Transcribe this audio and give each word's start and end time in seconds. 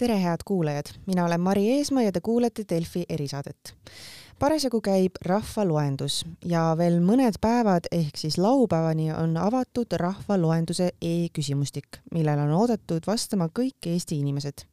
tere, 0.00 0.16
head 0.22 0.40
kuulajad, 0.44 0.84
mina 1.06 1.24
olen 1.24 1.40
Mari 1.40 1.68
Eesmaa 1.68 2.02
ja 2.02 2.12
te 2.12 2.20
kuulete 2.20 2.64
Delfi 2.68 3.04
erisaadet. 3.08 3.74
parasjagu 4.38 4.80
käib 4.80 5.18
rahvaloendus 5.26 6.22
ja 6.48 6.62
veel 6.78 6.96
mõned 7.04 7.36
päevad 7.40 7.90
ehk 7.92 8.16
siis 8.16 8.38
laupäevani 8.40 9.10
on 9.12 9.36
avatud 9.36 9.92
rahvaloenduse 10.00 10.86
e-küsimustik, 11.02 12.00
millele 12.14 12.46
on 12.48 12.54
oodatud 12.56 13.04
vastama 13.06 13.50
kõik 13.58 13.86
Eesti 13.86 14.18
inimesed. 14.18 14.64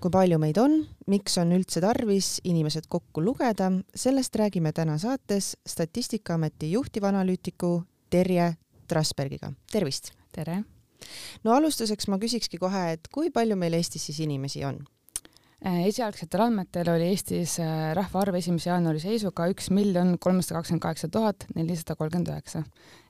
kui 0.00 0.10
palju 0.10 0.38
meid 0.38 0.58
on, 0.58 0.86
miks 1.06 1.38
on 1.38 1.52
üldse 1.52 1.80
tarvis 1.80 2.40
inimesed 2.44 2.86
kokku 2.88 3.24
lugeda, 3.24 3.72
sellest 3.94 4.36
räägime 4.36 4.72
täna 4.72 4.98
saates 4.98 5.56
Statistikaameti 5.66 6.72
juhtivanalüütiku 6.72 7.82
Terje 8.10 8.54
Trasbergiga, 8.86 9.52
tervist! 9.72 10.12
tere! 10.32 10.62
No 11.44 11.54
alustuseks 11.56 12.08
ma 12.08 12.18
küsikski 12.22 12.60
kohe, 12.62 12.84
et 12.96 13.08
kui 13.12 13.30
palju 13.34 13.56
meil 13.58 13.78
Eestis 13.78 14.08
siis 14.08 14.20
inimesi 14.24 14.64
on? 14.68 14.82
Äh, 15.62 15.84
esialgsetel 15.86 16.42
andmetel 16.42 16.88
oli 16.90 17.04
Eestis 17.12 17.52
äh, 17.62 17.92
rahvaarv 17.94 18.34
esimese 18.34 18.66
jaanuari 18.66 18.98
seisuga 18.98 19.44
üks 19.52 19.68
miljon 19.70 20.16
kolmsada 20.18 20.56
kakskümmend 20.56 20.82
kaheksa 20.82 21.08
tuhat 21.14 21.44
nelisada 21.54 21.94
kolmkümmend 22.00 22.32
üheksa. 22.32 22.64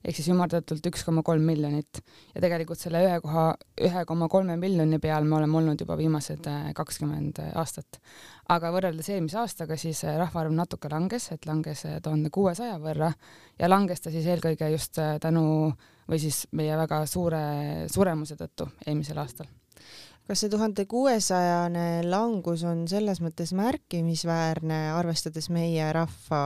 Ehk 0.04 0.18
siis 0.18 0.28
ümardatult 0.34 0.84
üks 0.90 1.00
koma 1.06 1.22
kolm 1.24 1.46
miljonit. 1.48 2.02
Ja 2.34 2.42
tegelikult 2.44 2.82
selle 2.82 3.00
ühe 3.06 3.14
koha, 3.24 3.46
ühe 3.88 4.02
koma 4.10 4.28
kolme 4.28 4.58
miljoni 4.60 4.98
peal 5.00 5.24
me 5.24 5.38
oleme 5.38 5.58
olnud 5.62 5.80
juba 5.80 5.96
viimased 5.96 6.50
äh, 6.52 6.68
kakskümmend 6.76 7.40
aastat. 7.54 8.02
aga 8.52 8.74
võrreldes 8.74 9.08
eelmise 9.14 9.40
aastaga, 9.40 9.80
siis 9.80 10.04
rahvaarv 10.04 10.52
natuke 10.52 10.92
langes, 10.92 11.30
et 11.32 11.48
langes 11.48 11.86
tuhande 12.04 12.28
kuuesaja 12.28 12.76
võrra 12.84 13.08
ja 13.56 13.72
langes 13.72 14.04
ta 14.04 14.12
siis 14.12 14.28
eelkõige 14.28 14.68
just 14.74 15.00
tänu 15.24 15.46
või 16.04 16.20
siis 16.20 16.44
meie 16.52 16.76
väga 16.84 17.00
suure 17.08 17.42
suremuse 17.88 18.36
tõttu 18.36 18.68
eelmisel 18.84 19.24
aastal 19.24 19.48
kas 20.28 20.44
see 20.44 20.52
tuhande 20.52 20.86
kuuesajane 20.90 22.04
langus 22.06 22.62
on 22.68 22.86
selles 22.90 23.20
mõttes 23.24 23.52
märkimisväärne, 23.58 24.84
arvestades 24.94 25.50
meie 25.50 25.90
rahva 25.92 26.42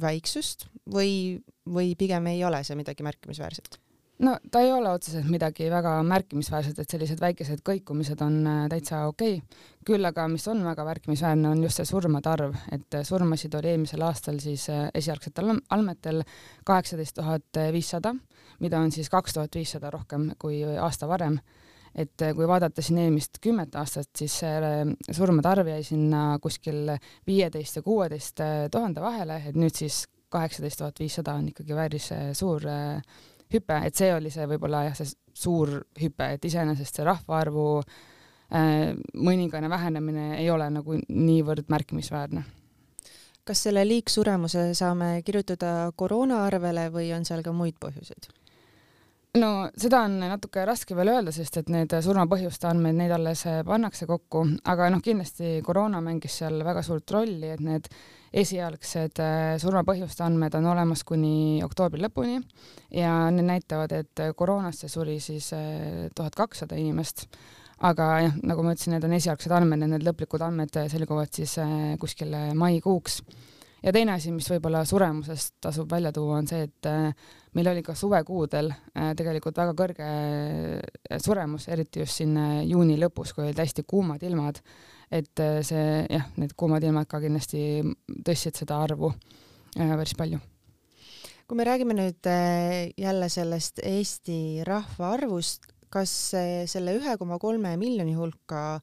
väiksust 0.00 0.66
või, 0.92 1.40
või 1.68 1.94
pigem 1.98 2.26
ei 2.32 2.44
ole 2.44 2.62
see 2.64 2.78
midagi 2.78 3.04
märkimisväärset? 3.06 3.78
no 4.22 4.36
ta 4.50 4.60
ei 4.62 4.72
ole 4.72 4.90
otseselt 4.90 5.26
midagi 5.30 5.66
väga 5.70 5.96
märkimisväärset, 6.06 6.78
et 6.78 6.90
sellised 6.94 7.20
väikesed 7.20 7.62
kõikumised 7.66 8.20
on 8.22 8.36
äh, 8.46 8.60
täitsa 8.70 9.06
okei. 9.10 9.40
Okay.. 9.40 9.64
küll 9.86 10.06
aga, 10.06 10.28
mis 10.30 10.46
on 10.48 10.62
väga 10.64 10.84
märkimisväärne, 10.86 11.48
on 11.48 11.62
just 11.64 11.80
see 11.80 11.88
surmade 11.88 12.30
arv, 12.30 12.54
et 12.72 13.00
surmasid 13.08 13.54
oli 13.58 13.72
eelmisel 13.72 14.04
aastal 14.06 14.38
siis 14.42 14.68
äh, 14.70 14.86
esialgsetel 14.94 15.56
andmetel 15.56 16.22
kaheksateist 16.64 17.18
tuhat 17.18 17.62
viissada, 17.74 18.14
mida 18.60 18.78
on 18.78 18.94
siis 18.94 19.10
kaks 19.10 19.34
tuhat 19.34 19.58
viissada 19.58 19.90
rohkem 19.90 20.30
kui 20.38 20.62
aasta 20.62 21.08
varem 21.10 21.40
et 21.94 22.22
äh, 22.24 22.32
kui 22.36 22.46
vaadata 22.48 22.82
siin 22.84 23.00
eelmist 23.02 23.38
kümmet 23.42 23.74
aastat, 23.78 24.10
siis 24.16 24.38
äh, 24.46 24.84
surmade 25.10 25.50
arv 25.50 25.68
jäi 25.74 25.82
sinna 25.86 26.38
kuskil 26.42 26.94
viieteist 27.28 27.78
ja 27.78 27.82
kuueteist 27.84 28.40
äh, 28.40 28.54
tuhande 28.72 29.04
vahele, 29.04 29.42
et 29.48 29.58
nüüd 29.58 29.76
siis 29.76 30.06
kaheksateist 30.32 30.80
tuhat 30.80 31.02
viissada 31.02 31.34
on 31.36 31.50
ikkagi 31.50 31.76
päris 31.76 32.08
suur 32.38 32.64
hüpe, 33.52 33.76
et 33.84 33.98
see 33.98 34.08
oli 34.14 34.30
see 34.32 34.46
võib-olla 34.48 34.86
jah, 34.86 34.96
see 34.96 35.12
suur 35.36 35.74
hüpe, 36.00 36.30
et 36.38 36.48
iseenesest 36.48 36.96
see 36.96 37.04
rahvaarvu 37.04 37.66
mõningane 38.52 39.68
vähenemine 39.72 40.24
ei 40.38 40.48
ole 40.52 40.66
nagu 40.72 40.96
niivõrd 40.96 41.68
märkimisväärne. 41.72 42.42
Kas 43.44 43.62
selle 43.64 43.84
liigsuremuse 43.84 44.70
saame 44.76 45.14
kirjutada 45.24 45.90
koroona 45.96 46.44
arvele 46.46 46.88
või 46.92 47.10
on 47.16 47.24
seal 47.28 47.44
ka 47.44 47.52
muid 47.56 47.76
põhjuseid? 47.80 48.28
No 49.40 49.50
seda 49.80 50.02
on 50.04 50.18
natuke 50.20 50.64
raske 50.68 50.96
veel 50.96 51.08
öelda, 51.14 51.32
sest 51.32 51.56
et 51.62 51.70
need 51.72 51.92
surmapõhjuste 52.04 52.68
andmeid, 52.68 52.98
neid 52.98 53.14
alles 53.16 53.44
pannakse 53.64 54.04
kokku, 54.08 54.42
aga 54.68 54.90
noh, 54.92 55.00
kindlasti 55.04 55.54
koroona 55.64 56.02
mängis 56.04 56.36
seal 56.42 56.58
väga 56.66 56.82
suurt 56.84 57.14
rolli, 57.14 57.54
et 57.54 57.62
need 57.64 57.88
esialgsed 58.42 59.20
äh, 59.24 59.54
surmapõhjuste 59.60 60.24
andmed 60.26 60.54
on 60.56 60.68
olemas 60.72 61.04
kuni 61.08 61.62
oktoobri 61.64 62.00
lõpuni. 62.04 62.38
Ja 62.96 63.30
need 63.32 63.48
näitavad, 63.48 63.92
et 63.96 64.22
koroonasse 64.36 64.88
suri 64.92 65.18
siis 65.20 65.50
äh, 65.56 66.10
tuhat 66.16 66.36
kakssada 66.36 66.76
inimest. 66.80 67.26
aga 67.82 68.04
jah, 68.22 68.34
nagu 68.46 68.62
ma 68.62 68.76
ütlesin, 68.76 68.92
need 68.94 69.04
on 69.08 69.16
esialgsed 69.16 69.52
andmed 69.52 69.80
need 69.82 70.04
lõplikud 70.06 70.44
andmed 70.44 70.76
selguvad 70.92 71.32
siis 71.34 71.56
kuskil 71.98 72.36
maikuuks 72.54 73.16
ja 73.82 73.92
teine 73.94 74.14
asi, 74.16 74.32
mis 74.34 74.48
võib-olla 74.50 74.82
suremusest 74.88 75.56
tasub 75.62 75.90
välja 75.90 76.12
tuua, 76.14 76.38
on 76.40 76.48
see, 76.50 76.66
et 76.68 76.88
äh, 76.88 77.10
meil 77.56 77.70
oli 77.72 77.82
ka 77.86 77.94
suvekuudel 77.98 78.70
äh, 78.72 79.12
tegelikult 79.18 79.58
väga 79.58 79.74
kõrge 79.78 80.08
äh, 80.08 81.18
suremus, 81.22 81.68
eriti 81.72 82.02
just 82.02 82.20
siin 82.20 82.36
juuni 82.68 82.98
lõpus, 83.00 83.34
kui 83.34 83.46
olid 83.46 83.62
hästi 83.62 83.86
kuumad 83.88 84.22
ilmad. 84.26 84.62
et 85.12 85.40
see 85.66 86.06
jah, 86.08 86.30
need 86.40 86.54
kuumad 86.56 86.84
ilmad 86.88 87.04
ka 87.04 87.18
kindlasti 87.20 87.82
tõstsid 88.24 88.62
seda 88.62 88.78
arvu 88.80 89.10
päris 89.76 90.14
palju 90.16 90.38
kui 91.44 91.58
me 91.58 91.66
räägime 91.68 91.92
nüüd 91.92 92.28
jälle 92.96 93.28
sellest 93.28 93.82
Eesti 93.84 94.64
rahvaarvust, 94.64 95.66
kas 95.92 96.12
selle 96.72 96.94
ühe 96.96 97.16
koma 97.20 97.36
kolme 97.36 97.74
miljoni 97.76 98.14
hulka 98.16 98.80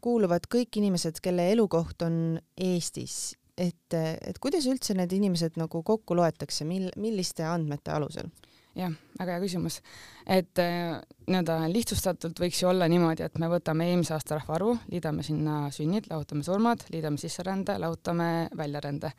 kuuluvad 0.00 0.48
kõik 0.48 0.80
inimesed, 0.80 1.20
kelle 1.20 1.50
elukoht 1.52 2.06
on 2.08 2.38
Eestis 2.56 3.34
et, 3.56 3.96
et 3.96 4.38
kuidas 4.42 4.66
üldse 4.68 4.94
need 4.96 5.12
inimesed 5.16 5.56
nagu 5.60 5.82
kokku 5.82 6.16
loetakse, 6.18 6.66
mil, 6.68 6.90
milliste 7.00 7.46
andmete 7.48 7.94
alusel? 7.94 8.28
jah, 8.76 8.92
väga 9.16 9.36
hea 9.36 9.42
küsimus. 9.42 9.78
et 10.26 10.60
äh, 10.60 10.98
nii-öelda 11.26 11.58
lihtsustatult 11.72 12.40
võiks 12.42 12.60
ju 12.60 12.68
olla 12.68 12.88
niimoodi, 12.92 13.24
et 13.24 13.38
me 13.40 13.48
võtame 13.48 13.88
eelmise 13.90 14.14
aasta 14.16 14.36
rahvaarvu, 14.36 14.74
liidame 14.92 15.24
sinna 15.26 15.70
sünnid, 15.72 16.10
lahutame 16.10 16.44
surmad, 16.44 16.84
liidame 16.92 17.20
sisserände, 17.20 17.78
lahutame 17.80 18.50
väljarände. 18.56 19.12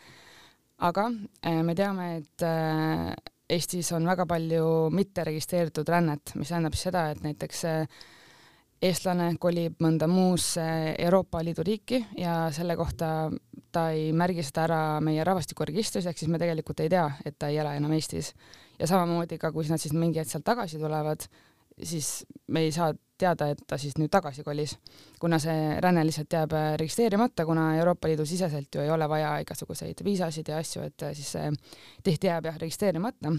aga 0.77 1.07
äh, 1.41 1.63
me 1.63 1.75
teame, 1.75 2.11
et 2.21 2.45
äh, 2.45 3.15
Eestis 3.49 3.93
on 3.95 4.05
väga 4.05 4.25
palju 4.27 4.89
mitteregistreeritud 4.91 5.87
rännet, 5.89 6.33
mis 6.35 6.49
tähendab 6.51 6.75
seda, 6.75 7.05
et 7.13 7.21
näiteks 7.23 7.61
eestlane 8.81 9.31
kolib 9.41 9.79
mõnda 9.81 10.07
muusse 10.09 10.63
Euroopa 10.99 11.41
Liidu 11.43 11.65
riiki 11.65 12.01
ja 12.17 12.47
selle 12.53 12.75
kohta 12.77 13.29
ta 13.73 13.89
ei 13.93 14.11
märgi 14.15 14.45
seda 14.45 14.63
ära 14.67 14.79
meie 15.03 15.23
rahvastikuregistris, 15.27 16.05
ehk 16.07 16.17
siis 16.19 16.31
me 16.31 16.39
tegelikult 16.41 16.79
ei 16.85 16.91
tea, 16.93 17.07
et 17.25 17.37
ta 17.39 17.49
ei 17.51 17.59
ela 17.61 17.75
enam 17.77 17.93
Eestis. 17.97 18.33
ja 18.79 18.87
samamoodi 18.87 19.37
ka, 19.41 19.51
kui 19.51 19.65
nad 19.69 19.81
siis 19.81 19.93
mingi 19.97 20.21
hetk 20.21 20.29
sealt 20.29 20.45
tagasi 20.45 20.77
tulevad, 20.77 21.25
siis 21.83 22.25
me 22.47 22.61
ei 22.65 22.71
saa 22.71 22.93
teada, 23.17 23.49
et 23.49 23.63
ta 23.67 23.77
siis 23.81 23.97
nüüd 23.97 24.11
tagasi 24.13 24.43
kolis, 24.45 24.75
kuna 25.19 25.39
see 25.41 25.79
ränne 25.81 26.03
lihtsalt 26.05 26.33
jääb 26.33 26.53
registreerimata, 26.77 27.45
kuna 27.45 27.71
Euroopa 27.79 28.07
Liidu 28.07 28.25
siseselt 28.25 28.75
ju 28.75 28.85
ei 28.85 28.93
ole 28.93 29.09
vaja 29.09 29.39
igasuguseid 29.41 30.05
viisasid 30.05 30.53
ja 30.53 30.61
asju, 30.61 30.85
et 30.85 31.07
siis 31.17 31.33
see 31.37 31.51
tihti 32.05 32.29
jääb 32.29 32.51
jah 32.51 32.61
registreerimata 32.61 33.33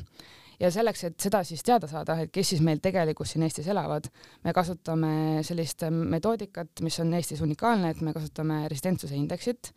ja 0.61 0.71
selleks, 0.75 1.05
et 1.07 1.21
seda 1.23 1.43
siis 1.47 1.63
teada 1.67 1.89
saada, 1.91 2.17
et 2.23 2.33
kes 2.35 2.55
siis 2.55 2.63
meil 2.65 2.81
tegelikult 2.83 3.31
siin 3.31 3.45
Eestis 3.47 3.69
elavad, 3.71 4.09
me 4.45 4.55
kasutame 4.57 5.13
sellist 5.47 5.87
metoodikat, 5.91 6.83
mis 6.87 6.99
on 7.03 7.15
Eestis 7.19 7.43
unikaalne, 7.45 7.93
et 7.95 8.03
me 8.05 8.15
kasutame 8.17 8.65
residentsuse 8.71 9.17
indeksit. 9.19 9.73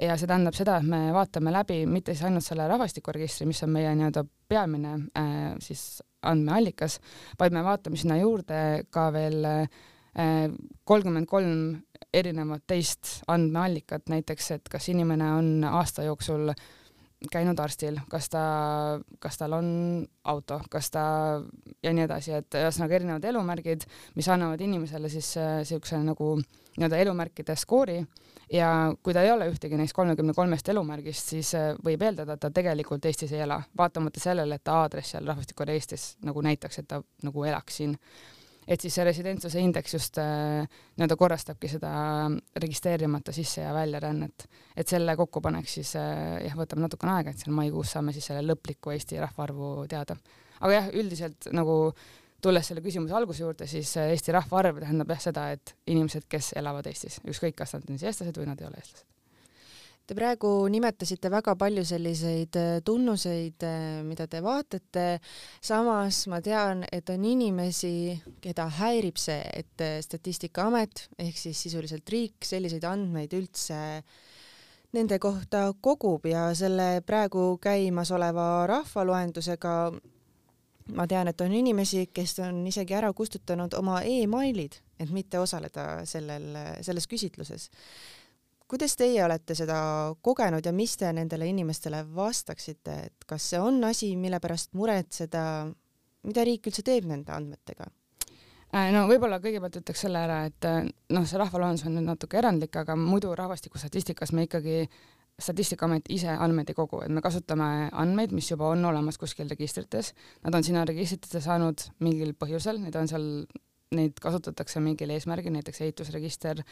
Ja 0.00 0.16
see 0.16 0.26
tähendab 0.26 0.56
seda, 0.56 0.78
et 0.80 0.88
me 0.88 1.10
vaatame 1.12 1.52
läbi 1.52 1.82
mitte 1.86 2.14
siis 2.14 2.24
ainult 2.24 2.46
selle 2.46 2.64
rahvastikuregistri, 2.70 3.44
mis 3.46 3.60
on 3.66 3.74
meie 3.74 3.92
nii-öelda 3.92 4.24
peamine 4.48 4.94
äh, 5.20 5.32
siis 5.60 6.00
andmeallikas, 6.24 6.96
vaid 7.38 7.52
me 7.52 7.64
vaatame 7.66 8.00
sinna 8.00 8.16
juurde 8.16 8.56
ka 8.90 9.10
veel 9.12 9.44
äh, 9.44 10.46
kolmkümmend 10.88 11.28
kolm 11.28 11.82
erinevat 12.12 12.64
teist 12.68 13.18
andmeallikat, 13.32 14.08
näiteks 14.12 14.50
et 14.56 14.72
kas 14.72 14.88
inimene 14.92 15.28
on 15.36 15.52
aasta 15.68 16.08
jooksul 16.08 16.54
äh, 16.54 16.64
käinud 17.30 17.58
arstil, 17.60 17.98
kas 18.10 18.28
ta, 18.32 18.42
kas 19.22 19.38
tal 19.38 19.54
on 19.56 19.68
auto, 20.28 20.60
kas 20.70 20.90
ta 20.90 21.04
ja 21.82 21.92
nii 21.94 22.06
edasi, 22.06 22.34
et 22.38 22.58
ühesõnaga 22.58 22.98
erinevad 22.98 23.24
elumärgid, 23.28 23.86
mis 24.16 24.28
annavad 24.32 24.60
inimesele 24.60 25.10
siis 25.12 25.34
niisuguse 25.38 25.98
äh, 25.98 26.04
nagu 26.06 26.34
nii-öelda 26.40 27.00
elumärkide 27.04 27.56
skoori. 27.58 28.00
Ja 28.52 28.68
kui 29.02 29.14
ta 29.16 29.22
ei 29.24 29.30
ole 29.32 29.46
ühtegi 29.48 29.78
neist 29.80 29.96
kolmekümne 29.96 30.34
kolmest 30.36 30.68
elumärgist, 30.68 31.32
siis 31.34 31.54
äh, 31.58 31.72
võib 31.84 32.02
eeldada, 32.04 32.36
et 32.36 32.42
ta 32.42 32.50
tegelikult 32.52 33.06
Eestis 33.08 33.32
ei 33.32 33.44
ela, 33.46 33.62
vaatamata 33.78 34.20
sellele, 34.20 34.58
et 34.58 34.64
ta 34.64 34.82
aadress 34.82 35.14
seal 35.14 35.28
rahvastikuregistris 35.28 36.06
nagu 36.26 36.44
näitaks, 36.44 36.82
et 36.82 36.88
ta 36.88 37.00
nagu 37.24 37.44
elaks 37.48 37.80
siin 37.80 37.96
et 38.66 38.80
siis 38.80 38.94
see 38.94 39.04
residentsuse 39.06 39.60
indeks 39.62 39.94
just 39.96 40.18
äh, 40.22 40.62
nii-öelda 40.96 41.16
korrastabki 41.18 41.70
seda 41.70 41.92
registreerimata 42.62 43.34
sisse 43.34 43.64
ja 43.64 43.74
väljarännet. 43.74 44.46
et 44.76 44.88
selle 44.88 45.16
kokkupanek 45.16 45.68
siis 45.68 45.94
äh, 45.96 46.38
jah, 46.46 46.56
võtab 46.58 46.82
natukene 46.84 47.16
aega, 47.18 47.30
et 47.30 47.42
seal 47.42 47.54
maikuus 47.56 47.94
saame 47.96 48.14
siis 48.14 48.30
selle 48.30 48.44
lõpliku 48.46 48.94
Eesti 48.94 49.20
rahvaarvu 49.22 49.86
teada. 49.90 50.16
aga 50.60 50.74
jah, 50.74 50.90
üldiselt 50.94 51.50
nagu 51.52 51.94
tulles 52.42 52.66
selle 52.66 52.82
küsimuse 52.82 53.14
alguse 53.14 53.44
juurde, 53.44 53.66
siis 53.70 53.96
äh, 53.96 54.12
Eesti 54.16 54.34
rahvaarv 54.34 54.82
tähendab 54.82 55.14
jah 55.14 55.24
seda, 55.30 55.48
et 55.56 55.76
inimesed, 55.86 56.28
kes 56.28 56.54
elavad 56.58 56.86
Eestis, 56.90 57.20
ükskõik, 57.26 57.58
kas 57.62 57.76
nad 57.76 57.88
on 57.88 57.98
siis 57.98 58.12
eestlased 58.12 58.38
või 58.38 58.50
nad 58.50 58.62
ei 58.62 58.70
ole 58.70 58.82
eestlased 58.82 59.11
Te 60.02 60.16
praegu 60.18 60.48
nimetasite 60.66 61.30
väga 61.30 61.52
palju 61.54 61.84
selliseid 61.86 62.56
äh, 62.58 62.80
tunnuseid, 62.82 63.62
äh, 63.62 64.00
mida 64.02 64.26
te 64.26 64.40
vaatate. 64.42 65.20
samas 65.62 66.24
ma 66.26 66.40
tean, 66.42 66.82
et 66.90 67.10
on 67.14 67.22
inimesi, 67.24 68.18
keda 68.42 68.66
häirib 68.80 69.20
see, 69.22 69.38
et 69.62 69.84
äh, 69.84 70.00
Statistikaamet 70.02 71.04
ehk 71.22 71.38
siis 71.38 71.60
sisuliselt 71.68 72.10
riik 72.10 72.42
selliseid 72.44 72.84
andmeid 72.84 73.36
üldse 73.38 73.78
nende 74.92 75.18
kohta 75.22 75.68
kogub 75.80 76.26
ja 76.26 76.48
selle 76.58 77.04
praegu 77.06 77.56
käimasoleva 77.62 78.66
rahvaloendusega 78.66 79.76
ma 80.98 81.06
tean, 81.06 81.30
et 81.30 81.40
on 81.46 81.54
inimesi, 81.54 82.08
kes 82.10 82.40
on 82.42 82.58
isegi 82.66 82.98
ära 82.98 83.12
kustutanud 83.14 83.78
oma 83.78 84.00
emailid, 84.02 84.80
et 84.98 85.14
mitte 85.14 85.38
osaleda 85.38 86.02
sellel, 86.10 86.50
selles 86.82 87.06
küsitluses 87.06 87.70
kuidas 88.72 88.96
teie 88.96 89.20
olete 89.24 89.54
seda 89.58 89.78
kogenud 90.24 90.64
ja 90.64 90.72
mis 90.72 90.96
te 90.96 91.10
nendele 91.12 91.48
inimestele 91.50 92.02
vastaksite, 92.16 92.94
et 93.08 93.26
kas 93.28 93.50
see 93.52 93.60
on 93.60 93.82
asi, 93.84 94.14
mille 94.16 94.40
pärast 94.40 94.72
muretseda, 94.78 95.42
mida 96.24 96.44
riik 96.48 96.70
üldse 96.70 96.84
teeb 96.86 97.08
nende 97.10 97.34
andmetega? 97.36 97.90
Äh, 98.72 98.88
no 98.94 99.04
võib-olla 99.10 99.36
kõigepealt 99.44 99.82
ütleks 99.82 100.06
selle 100.06 100.22
ära, 100.24 100.46
et 100.48 100.64
äh, 100.64 100.86
noh, 101.12 101.26
see 101.28 101.40
rahvaloendus 101.40 101.84
on 101.84 101.98
nüüd 101.98 102.08
natuke 102.08 102.40
erandlik, 102.40 102.78
aga 102.80 102.96
muidu 102.96 103.34
rahvastikustatistikas 103.36 104.32
me 104.32 104.46
ikkagi 104.46 104.86
statistikaamet 105.42 106.08
ise 106.12 106.32
andmeid 106.32 106.72
ei 106.72 106.76
kogu, 106.76 107.02
et 107.04 107.12
me 107.12 107.20
kasutame 107.24 107.90
andmeid, 107.92 108.32
mis 108.32 108.48
juba 108.48 108.70
on 108.72 108.84
olemas 108.88 109.20
kuskil 109.20 109.50
registrites, 109.52 110.14
nad 110.46 110.56
on 110.56 110.64
sinna 110.64 110.86
registritesse 110.88 111.42
saanud 111.44 111.84
mingil 112.04 112.32
põhjusel, 112.38 112.80
need 112.80 112.96
on 112.96 113.10
seal, 113.10 113.28
neid 113.92 114.18
kasutatakse 114.20 114.80
mingil 114.80 115.10
eesmärgil, 115.14 115.52
näiteks 115.52 115.80
ehitusregister, 115.84 116.62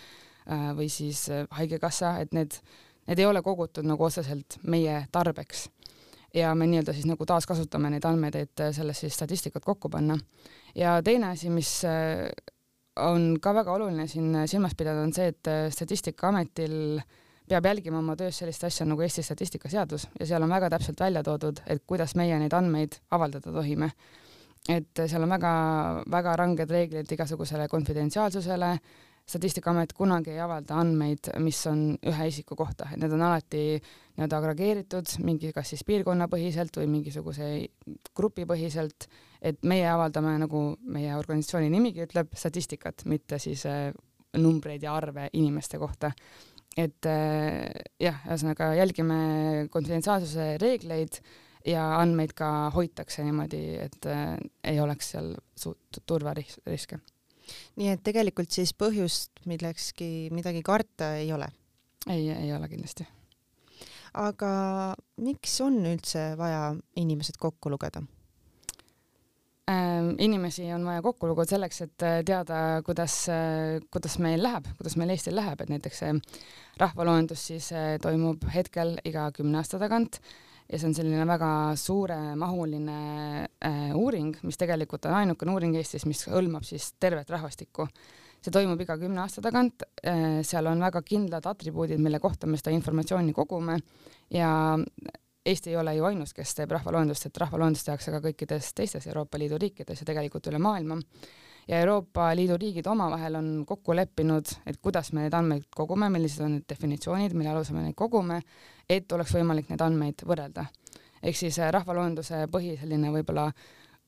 Äh, 0.48 0.70
või 0.76 0.88
siis 0.88 1.28
äh, 1.30 1.44
Haigekassa, 1.50 2.16
et 2.22 2.32
need, 2.32 2.56
need 3.06 3.20
ei 3.20 3.26
ole 3.28 3.42
kogutud 3.44 3.84
nagu 3.86 4.06
otseselt 4.06 4.58
meie 4.62 5.04
tarbeks. 5.12 5.68
ja 6.34 6.54
me 6.54 6.66
nii-öelda 6.66 6.92
siis 6.94 7.06
nagu 7.10 7.26
taaskasutame 7.26 7.90
neid 7.90 8.04
andmeid, 8.06 8.36
et 8.38 8.60
äh, 8.62 8.70
sellest 8.72 9.04
siis 9.04 9.14
statistikat 9.14 9.64
kokku 9.64 9.90
panna. 9.90 10.16
ja 10.74 11.02
teine 11.02 11.28
asi, 11.34 11.50
mis 11.50 11.82
on 12.96 13.36
ka 13.40 13.54
väga 13.54 13.72
oluline 13.72 14.06
siin 14.08 14.36
silmas 14.46 14.74
pidada, 14.74 15.02
on 15.02 15.12
see, 15.12 15.28
et 15.28 15.48
Statistikaametil 15.72 17.00
peab 17.48 17.66
jälgima 17.66 17.98
oma 17.98 18.16
töös 18.16 18.38
sellist 18.38 18.64
asja 18.64 18.86
nagu 18.86 19.02
Eesti 19.02 19.22
statistikaseadus 19.22 20.08
ja 20.20 20.26
seal 20.26 20.42
on 20.42 20.50
väga 20.50 20.70
täpselt 20.70 21.00
välja 21.00 21.22
toodud, 21.22 21.60
et 21.66 21.82
kuidas 21.86 22.14
meie 22.16 22.38
neid 22.38 22.54
andmeid 22.54 22.98
avaldada 23.10 23.52
tohime. 23.52 23.90
Et 24.68 25.04
seal 25.06 25.24
on 25.24 25.32
väga-väga 25.32 26.34
ranged 26.36 26.70
reeglid 26.70 27.12
igasugusele 27.12 27.68
konfidentsiaalsusele, 27.68 28.74
statistikaamet 29.30 29.92
kunagi 29.94 30.32
ei 30.34 30.40
avalda 30.42 30.80
andmeid, 30.82 31.30
mis 31.42 31.60
on 31.70 31.82
ühe 32.10 32.28
isiku 32.28 32.56
kohta, 32.58 32.88
et 32.90 33.00
need 33.02 33.14
on 33.14 33.22
alati 33.28 33.62
nii-öelda 33.78 34.40
agregeeritud 34.40 35.14
mingi, 35.24 35.52
kas 35.54 35.70
siis 35.72 35.84
piirkonnapõhiselt 35.86 36.80
või 36.80 36.88
mingisuguse 36.96 37.50
grupipõhiselt, 38.16 39.06
et 39.40 39.60
meie 39.62 39.86
avaldame, 39.88 40.34
nagu 40.42 40.64
meie 40.82 41.14
organisatsiooni 41.16 41.70
nimigi 41.72 42.04
ütleb, 42.08 42.34
statistikat, 42.36 43.06
mitte 43.10 43.38
siis 43.42 43.64
äh, 43.70 43.90
numbreid 44.38 44.82
ja 44.82 44.96
arve 44.98 45.28
inimeste 45.32 45.78
kohta. 45.78 46.12
et 46.78 47.06
äh, 47.06 47.70
jah, 48.00 48.18
ühesõnaga 48.26 48.74
jälgime 48.78 49.68
konfidentsiaalsuse 49.70 50.56
reegleid 50.62 51.18
ja 51.66 51.86
andmeid 52.00 52.32
ka 52.36 52.70
hoitakse 52.74 53.24
niimoodi, 53.24 53.64
et 53.84 54.06
äh, 54.06 54.36
ei 54.64 54.80
oleks 54.80 55.14
seal 55.14 55.34
suurt 55.56 56.02
turvariske 56.06 57.00
nii 57.80 57.90
et 57.94 58.02
tegelikult 58.06 58.52
siis 58.54 58.72
põhjust 58.78 59.42
millekski 59.50 60.30
midagi 60.34 60.62
karta 60.66 61.14
ei 61.20 61.32
ole? 61.34 61.48
ei, 62.08 62.30
ei 62.30 62.52
ole 62.54 62.68
kindlasti. 62.70 63.06
aga 64.20 64.52
miks 65.22 65.58
on 65.64 65.82
üldse 65.92 66.32
vaja 66.40 66.70
inimesed 67.00 67.38
kokku 67.40 67.72
lugeda? 67.72 68.02
Ähm, 69.70 70.16
inimesi 70.18 70.64
on 70.74 70.82
vaja 70.88 71.02
kokku 71.04 71.28
lugeda 71.30 71.54
selleks, 71.54 71.82
et 71.84 72.02
äh, 72.02 72.16
teada, 72.26 72.80
kuidas, 72.86 73.22
äh, 73.30 73.78
kuidas 73.92 74.18
meil 74.18 74.42
läheb, 74.42 74.66
kuidas 74.80 74.96
meil 74.98 75.14
Eestil 75.14 75.36
läheb, 75.38 75.60
et 75.62 75.70
näiteks 75.70 76.02
see 76.02 76.14
rahvaloendus 76.80 77.44
siis 77.52 77.68
toimub 78.02 78.46
hetkel 78.54 78.96
iga 79.06 79.28
kümne 79.36 79.60
aasta 79.60 79.78
tagant 79.78 80.18
ja 80.70 80.78
see 80.78 80.88
on 80.90 80.94
selline 80.94 81.26
väga 81.26 81.50
suuremahuline 81.78 82.98
äh, 83.66 83.92
uuring, 83.98 84.36
mis 84.46 84.58
tegelikult 84.60 85.08
on 85.10 85.16
ainukene 85.18 85.54
uuring 85.54 85.76
Eestis, 85.80 86.06
mis 86.06 86.22
hõlmab 86.30 86.66
siis 86.66 86.92
tervet 87.02 87.30
rahvastikku. 87.30 87.88
see 88.40 88.52
toimub 88.54 88.80
iga 88.80 88.96
kümne 88.96 89.20
aasta 89.20 89.42
tagant 89.44 89.82
äh,, 90.06 90.40
seal 90.46 90.66
on 90.70 90.80
väga 90.80 91.02
kindlad 91.02 91.46
atribuudid, 91.46 92.00
mille 92.00 92.20
kohta 92.20 92.46
me 92.46 92.56
seda 92.56 92.72
informatsiooni 92.72 93.34
kogume 93.36 93.78
ja 94.30 94.78
Eesti 95.44 95.70
ei 95.70 95.76
ole 95.80 95.94
ju 95.96 96.04
ainus, 96.04 96.34
kes 96.36 96.52
teeb 96.54 96.70
rahvaloendust, 96.70 97.26
et 97.26 97.38
rahvaloendust 97.40 97.86
tehakse 97.88 98.12
ka 98.12 98.18
kõikides 98.20 98.74
teistes 98.76 99.06
Euroopa 99.08 99.38
Liidu 99.40 99.56
riikides 99.58 100.02
ja 100.02 100.06
tegelikult 100.06 100.46
üle 100.52 100.60
maailma 100.60 100.98
ja 101.70 101.78
Euroopa 101.80 102.36
Liidu 102.36 102.56
riigid 102.58 102.86
omavahel 102.86 103.34
on 103.38 103.50
kokku 103.66 103.94
leppinud, 103.96 104.48
et 104.66 104.80
kuidas 104.82 105.12
me 105.12 105.24
neid 105.24 105.34
andmeid 105.38 105.68
kogume, 105.76 106.08
millised 106.10 106.42
on 106.44 106.56
need 106.56 106.66
definitsioonid, 106.68 107.36
mille 107.38 107.52
alusel 107.52 107.78
me 107.78 107.84
neid 107.84 107.96
kogume, 107.98 108.40
et 108.90 109.12
oleks 109.12 109.34
võimalik 109.38 109.70
neid 109.70 109.84
andmeid 109.86 110.26
võrrelda. 110.26 110.66
ehk 111.22 111.36
siis 111.36 111.58
äh, 111.60 111.70
rahvaloenduse 111.70 112.46
põhi 112.50 112.74
selline 112.80 113.10
võib-olla 113.12 113.50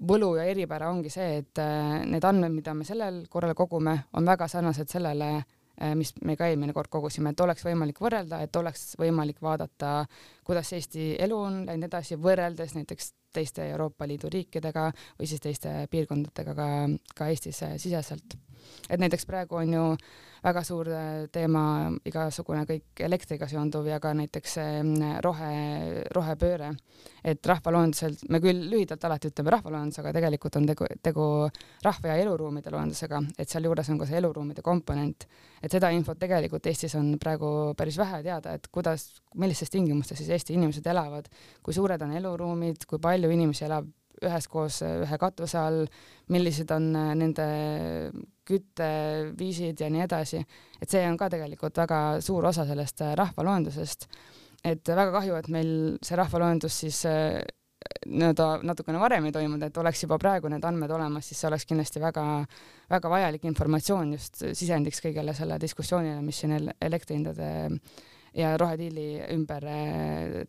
võlu 0.09 0.35
ja 0.38 0.47
eripära 0.49 0.91
ongi 0.91 1.11
see, 1.12 1.38
et 1.43 1.59
äh, 1.62 2.03
need 2.09 2.25
andmed, 2.25 2.53
mida 2.53 2.75
me 2.75 2.85
sellel 2.88 3.26
korral 3.31 3.55
kogume, 3.55 3.99
on 4.12 4.26
väga 4.26 4.49
sarnased 4.49 4.91
sellele, 4.91 5.31
äh, 5.37 5.94
mis 5.94 6.14
me 6.25 6.37
ka 6.37 6.49
eelmine 6.49 6.73
kord 6.73 6.91
kogusime, 6.91 7.31
et 7.31 7.41
oleks 7.41 7.67
võimalik 7.69 8.00
võrrelda, 8.03 8.43
et 8.43 8.56
oleks 8.56 8.97
võimalik 8.99 9.43
vaadata, 9.43 10.06
kuidas 10.44 10.73
Eesti 10.73 11.12
elu 11.20 11.38
on 11.38 11.67
läinud 11.69 11.93
edasi, 11.93 12.19
võrreldes 12.19 12.75
näiteks 12.75 13.12
teiste 13.32 13.69
Euroopa 13.70 14.08
Liidu 14.08 14.31
riikidega 14.32 14.90
või 15.19 15.29
siis 15.31 15.40
teiste 15.40 15.75
piirkondadega 15.90 16.55
ka, 16.55 16.69
ka 17.14 17.29
Eestis 17.32 17.62
siseselt. 17.76 18.37
et 18.88 19.00
näiteks 19.00 19.26
praegu 19.26 19.56
on 19.56 19.73
ju 19.73 19.87
väga 20.43 20.62
suur 20.67 20.88
äh, 20.90 21.26
teema 21.32 21.62
igasugune 22.08 22.64
kõik 22.67 23.02
elektriga 23.06 23.46
seonduv 23.50 23.87
ja 23.87 23.99
ka 24.02 24.12
näiteks 24.17 24.56
rohe, 25.23 25.52
rohepööre. 26.14 26.73
et 27.25 27.46
rahvaloendusel, 27.46 28.17
me 28.34 28.40
küll 28.43 28.64
lühidalt 28.70 29.05
alati 29.06 29.31
ütleme 29.31 29.52
rahvaloendus, 29.55 30.00
aga 30.02 30.11
tegelikult 30.17 30.56
on 30.58 30.67
tegu, 30.67 30.87
tegu 31.02 31.26
rahva- 31.85 32.11
ja 32.11 32.17
eluruumide 32.19 32.70
loendusega, 32.75 33.20
et 33.38 33.49
sealjuures 33.49 33.90
on 33.90 33.99
ka 33.99 34.06
see 34.06 34.19
eluruumide 34.19 34.62
komponent. 34.62 35.26
et 35.62 35.70
seda 35.70 35.90
infot 35.94 36.19
tegelikult 36.19 36.67
Eestis 36.67 36.94
on 36.99 37.14
praegu 37.23 37.75
päris 37.78 37.99
vähe 37.99 38.23
teada, 38.23 38.55
et 38.55 38.67
kuidas, 38.73 39.23
millistes 39.37 39.70
tingimustes 39.70 40.19
siis 40.19 40.31
Eesti 40.31 40.55
inimesed 40.55 40.87
elavad, 40.87 41.28
kui 41.62 41.75
suured 41.75 42.02
on 42.02 42.17
eluruumid, 42.19 42.87
kui 42.87 42.99
palju 42.99 43.21
inimesi 43.30 43.64
elab 43.69 43.86
üheskoos 44.26 44.82
ühe 44.87 45.18
katuse 45.20 45.58
all, 45.61 45.80
millised 46.32 46.70
on 46.75 46.90
äh, 46.97 47.14
nende 47.18 47.47
kütteviisid 48.49 49.82
ja 49.82 49.88
nii 49.92 50.04
edasi, 50.04 50.42
et 50.82 50.90
see 50.90 51.02
on 51.08 51.18
ka 51.20 51.30
tegelikult 51.32 51.78
väga 51.82 52.02
suur 52.25 52.49
osa 52.50 52.66
sellest 52.68 53.04
äh, 53.04 53.16
rahvaloendusest. 53.18 54.08
et 54.64 54.87
väga 54.87 55.11
kahju, 55.11 55.35
et 55.35 55.49
meil 55.50 55.73
see 56.02 56.16
rahvaloendus 56.18 56.78
siis 56.85 57.02
äh, 57.11 57.40
nii-öelda 58.06 58.61
natukene 58.62 59.00
varem 59.02 59.25
ei 59.26 59.35
toimunud, 59.35 59.64
et 59.66 59.78
oleks 59.78 60.04
juba 60.04 60.18
praegu 60.23 60.50
need 60.50 60.62
andmed 60.64 60.90
olemas, 60.90 61.26
siis 61.26 61.40
see 61.42 61.49
oleks 61.49 61.66
kindlasti 61.66 62.02
väga-väga 62.02 63.11
vajalik 63.11 63.47
informatsioon 63.50 64.12
just 64.14 64.44
sisendiks 64.44 65.02
kõigele 65.02 65.35
selle 65.35 65.58
diskussioonile, 65.62 66.20
mis 66.23 66.38
siin 66.44 66.54
elektrihindade 66.80 67.49
ja 68.38 68.54
rohediili 68.56 69.08
ümber 69.35 69.66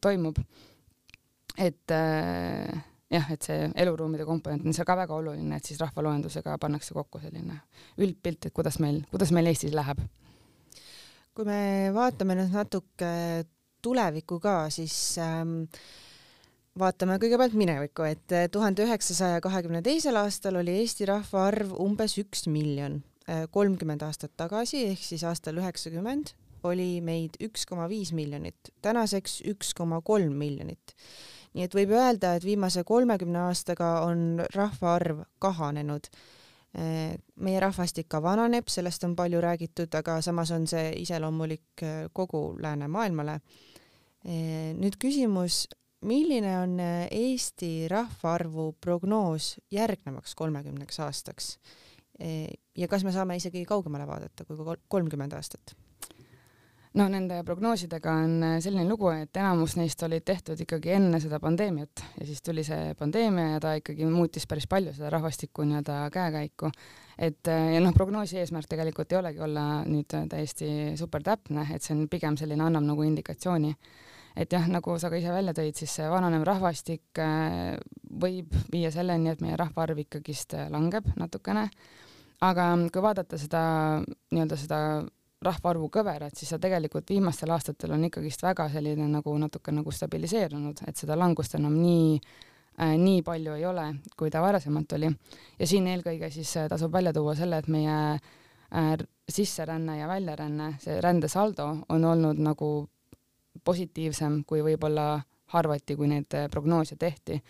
toimub. 0.02 0.38
Et 1.58 1.94
äh, 1.94 2.84
jah, 3.14 3.32
et 3.34 3.46
see 3.46 3.70
eluruumide 3.84 4.26
komponent 4.28 4.66
on 4.66 4.76
seal 4.76 4.88
ka 4.88 4.98
väga 4.98 5.16
oluline, 5.16 5.58
et 5.58 5.70
siis 5.70 5.82
rahvaloendusega 5.82 6.58
pannakse 6.62 6.96
kokku 6.98 7.22
selline 7.24 7.60
üldpilt, 8.02 8.48
et 8.48 8.56
kuidas 8.56 8.80
meil, 8.84 9.04
kuidas 9.12 9.34
meil 9.36 9.52
Eestis 9.52 9.76
läheb. 9.76 10.02
kui 11.34 11.46
me 11.50 11.90
vaatame 11.94 12.38
nüüd 12.38 12.54
natuke 12.54 13.12
tulevikku 13.84 14.38
ka, 14.42 14.68
siis 14.74 15.18
ähm, 15.22 15.64
vaatame 16.80 17.18
kõigepealt 17.22 17.58
minevikku, 17.58 18.06
et 18.06 18.36
tuhande 18.54 18.86
üheksasaja 18.86 19.42
kahekümne 19.42 19.82
teisel 19.86 20.18
aastal 20.22 20.62
oli 20.62 20.78
Eesti 20.84 21.10
rahvaarv 21.10 21.74
umbes 21.82 22.18
üks 22.22 22.48
miljon. 22.50 23.02
Äh, 23.30 23.46
kolmkümmend 23.52 24.04
aastat 24.04 24.34
tagasi 24.38 24.88
ehk 24.92 25.04
siis 25.04 25.24
aastal 25.24 25.62
üheksakümmend 25.62 26.34
oli 26.68 27.02
meid 27.04 27.38
üks 27.44 27.66
koma 27.68 27.90
viis 27.92 28.14
miljonit, 28.16 28.72
tänaseks 28.84 29.42
üks 29.52 29.74
koma 29.76 30.02
kolm 30.04 30.36
miljonit 30.40 30.96
nii 31.54 31.66
et 31.68 31.76
võib 31.78 31.94
öelda, 31.94 32.34
et 32.36 32.46
viimase 32.46 32.84
kolmekümne 32.88 33.46
aastaga 33.48 34.00
on 34.08 34.42
rahvaarv 34.56 35.26
kahanenud. 35.40 36.10
meie 37.36 37.60
rahvastik 37.62 38.08
ka 38.10 38.18
vananeb, 38.22 38.66
sellest 38.66 39.04
on 39.06 39.12
palju 39.16 39.42
räägitud, 39.42 39.94
aga 39.94 40.22
samas 40.26 40.50
on 40.52 40.66
see 40.68 40.90
iseloomulik 41.04 41.84
kogu 42.14 42.58
läänemaailmale. 42.62 43.40
nüüd 44.80 44.98
küsimus, 44.98 45.68
milline 46.02 46.58
on 46.60 46.80
Eesti 47.12 47.88
rahvaarvu 47.88 48.74
prognoos 48.82 49.60
järgnevaks 49.72 50.36
kolmekümneks 50.36 51.00
aastaks? 51.00 51.58
ja 52.78 52.88
kas 52.88 53.04
me 53.04 53.12
saame 53.12 53.36
isegi 53.38 53.66
kaugemale 53.66 54.08
vaadata 54.08 54.46
kui 54.46 54.78
kolmkümmend 54.88 55.34
aastat? 55.34 55.76
No 56.98 57.08
nende 57.10 57.40
prognoosidega 57.46 58.14
on 58.24 58.34
äh, 58.46 58.56
selline 58.62 58.86
lugu, 58.88 59.10
et 59.16 59.38
enamus 59.40 59.76
neist 59.80 60.02
olid 60.06 60.26
tehtud 60.26 60.60
ikkagi 60.62 60.94
enne 60.98 61.20
seda 61.24 61.40
pandeemiat 61.42 62.04
ja 62.20 62.28
siis 62.28 62.42
tuli 62.46 62.66
see 62.66 62.94
pandeemia 63.00 63.56
ja 63.56 63.62
ta 63.64 63.74
ikkagi 63.80 64.06
muutis 64.10 64.46
päris 64.50 64.68
palju 64.70 64.94
seda 64.94 65.10
rahvastiku 65.14 65.66
nii-öelda 65.66 65.98
käekäiku. 66.14 66.70
et 67.18 67.50
äh, 67.50 67.74
ja 67.76 67.82
noh, 67.82 67.94
prognoosi 67.98 68.38
eesmärk 68.42 68.70
tegelikult 68.70 69.12
ei 69.12 69.20
olegi 69.20 69.42
olla 69.42 69.66
nüüd 69.90 70.14
täiesti 70.30 70.94
super 71.00 71.24
täpne, 71.26 71.66
et 71.74 71.82
see 71.82 71.96
on 71.98 72.06
pigem 72.10 72.38
selline, 72.38 72.64
annab 72.64 72.86
nagu 72.86 73.08
indikatsiooni. 73.10 73.74
et 74.36 74.54
jah, 74.54 74.70
nagu 74.70 74.98
sa 75.00 75.10
ka 75.10 75.18
ise 75.18 75.34
välja 75.34 75.54
tõid, 75.58 75.78
siis 75.78 75.98
see 75.98 76.10
vananev 76.10 76.46
rahvastik 76.46 77.22
äh, 77.22 77.74
võib 78.22 78.54
viia 78.72 78.94
selleni, 78.94 79.34
et 79.34 79.42
meie 79.42 79.58
rahvaarv 79.58 80.06
ikkagist 80.06 80.54
langeb 80.70 81.10
natukene. 81.18 81.70
aga 82.42 82.70
kui 82.94 83.02
vaadata 83.02 83.38
seda 83.42 83.66
nii-öelda 84.30 84.62
seda 84.62 84.80
rahvaarvu 85.44 85.90
kõverat, 85.94 86.36
siis 86.38 86.54
ta 86.54 86.60
tegelikult 86.62 87.10
viimastel 87.10 87.52
aastatel 87.56 87.96
on 87.96 88.08
ikkagist 88.10 88.44
väga 88.44 88.70
selline 88.74 89.08
nagu 89.12 89.36
natuke 89.38 89.72
nagu 89.76 89.92
stabiliseerunud, 89.92 90.84
et 90.88 91.00
seda 91.00 91.18
langust 91.20 91.56
enam 91.60 91.76
nii 91.80 92.16
äh, 92.20 92.96
nii 92.98 93.22
palju 93.26 93.58
ei 93.60 93.66
ole, 93.70 93.90
kui 94.18 94.32
ta 94.34 94.42
varasemalt 94.42 94.98
oli. 95.00 95.12
ja 95.60 95.68
siin 95.68 95.88
eelkõige 95.88 96.32
siis 96.32 96.56
äh, 96.58 96.70
tasub 96.70 96.94
välja 96.94 97.14
tuua 97.14 97.36
selle, 97.36 97.60
et 97.62 97.68
meie 97.68 98.00
äh, 98.14 98.96
sisseränne 99.30 99.98
ja 99.98 100.08
väljaränne, 100.08 100.74
see 100.84 101.02
rändesaldo 101.02 101.70
on 101.90 102.06
olnud 102.06 102.40
nagu 102.40 102.72
positiivsem, 103.64 104.42
kui 104.48 104.64
võib-olla 104.66 105.22
arvati, 105.58 105.96
kui 105.96 106.10
neid 106.10 106.34
äh, 106.38 106.50
prognoose 106.52 106.98
tehti. 107.00 107.42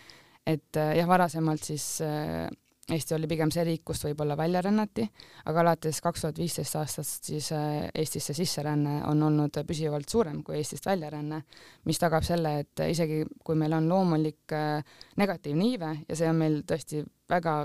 et 0.45 0.77
äh, 0.77 0.97
jah, 0.97 1.07
varasemalt 1.07 1.63
siis 1.63 2.01
äh, 2.03 2.49
Eesti 2.91 3.15
oli 3.15 3.29
pigem 3.31 3.51
see 3.53 3.63
riik, 3.63 3.81
kust 3.87 4.03
võib-olla 4.03 4.35
välja 4.35 4.59
rännati, 4.61 5.05
aga 5.47 5.61
alates 5.61 6.01
kaks 6.03 6.25
tuhat 6.25 6.39
viisteist 6.41 6.75
aastast 6.75 7.29
siis 7.29 7.47
äh, 7.55 7.85
Eestisse 7.95 8.35
sisseränne 8.35 8.97
on 9.07 9.23
olnud 9.23 9.61
püsivalt 9.67 10.11
suurem 10.11 10.41
kui 10.43 10.57
Eestist 10.59 10.89
väljaränne, 10.89 11.39
mis 11.87 12.01
tagab 12.01 12.27
selle, 12.27 12.57
et 12.65 12.83
isegi 12.89 13.21
kui 13.39 13.55
meil 13.55 13.77
on 13.79 13.87
loomulik 13.87 14.51
äh, 14.51 14.83
negatiivne 15.15 15.69
iive 15.71 15.93
ja 16.09 16.19
see 16.19 16.27
on 16.27 16.43
meil 16.43 16.59
tõesti 16.67 17.05
väga 17.31 17.55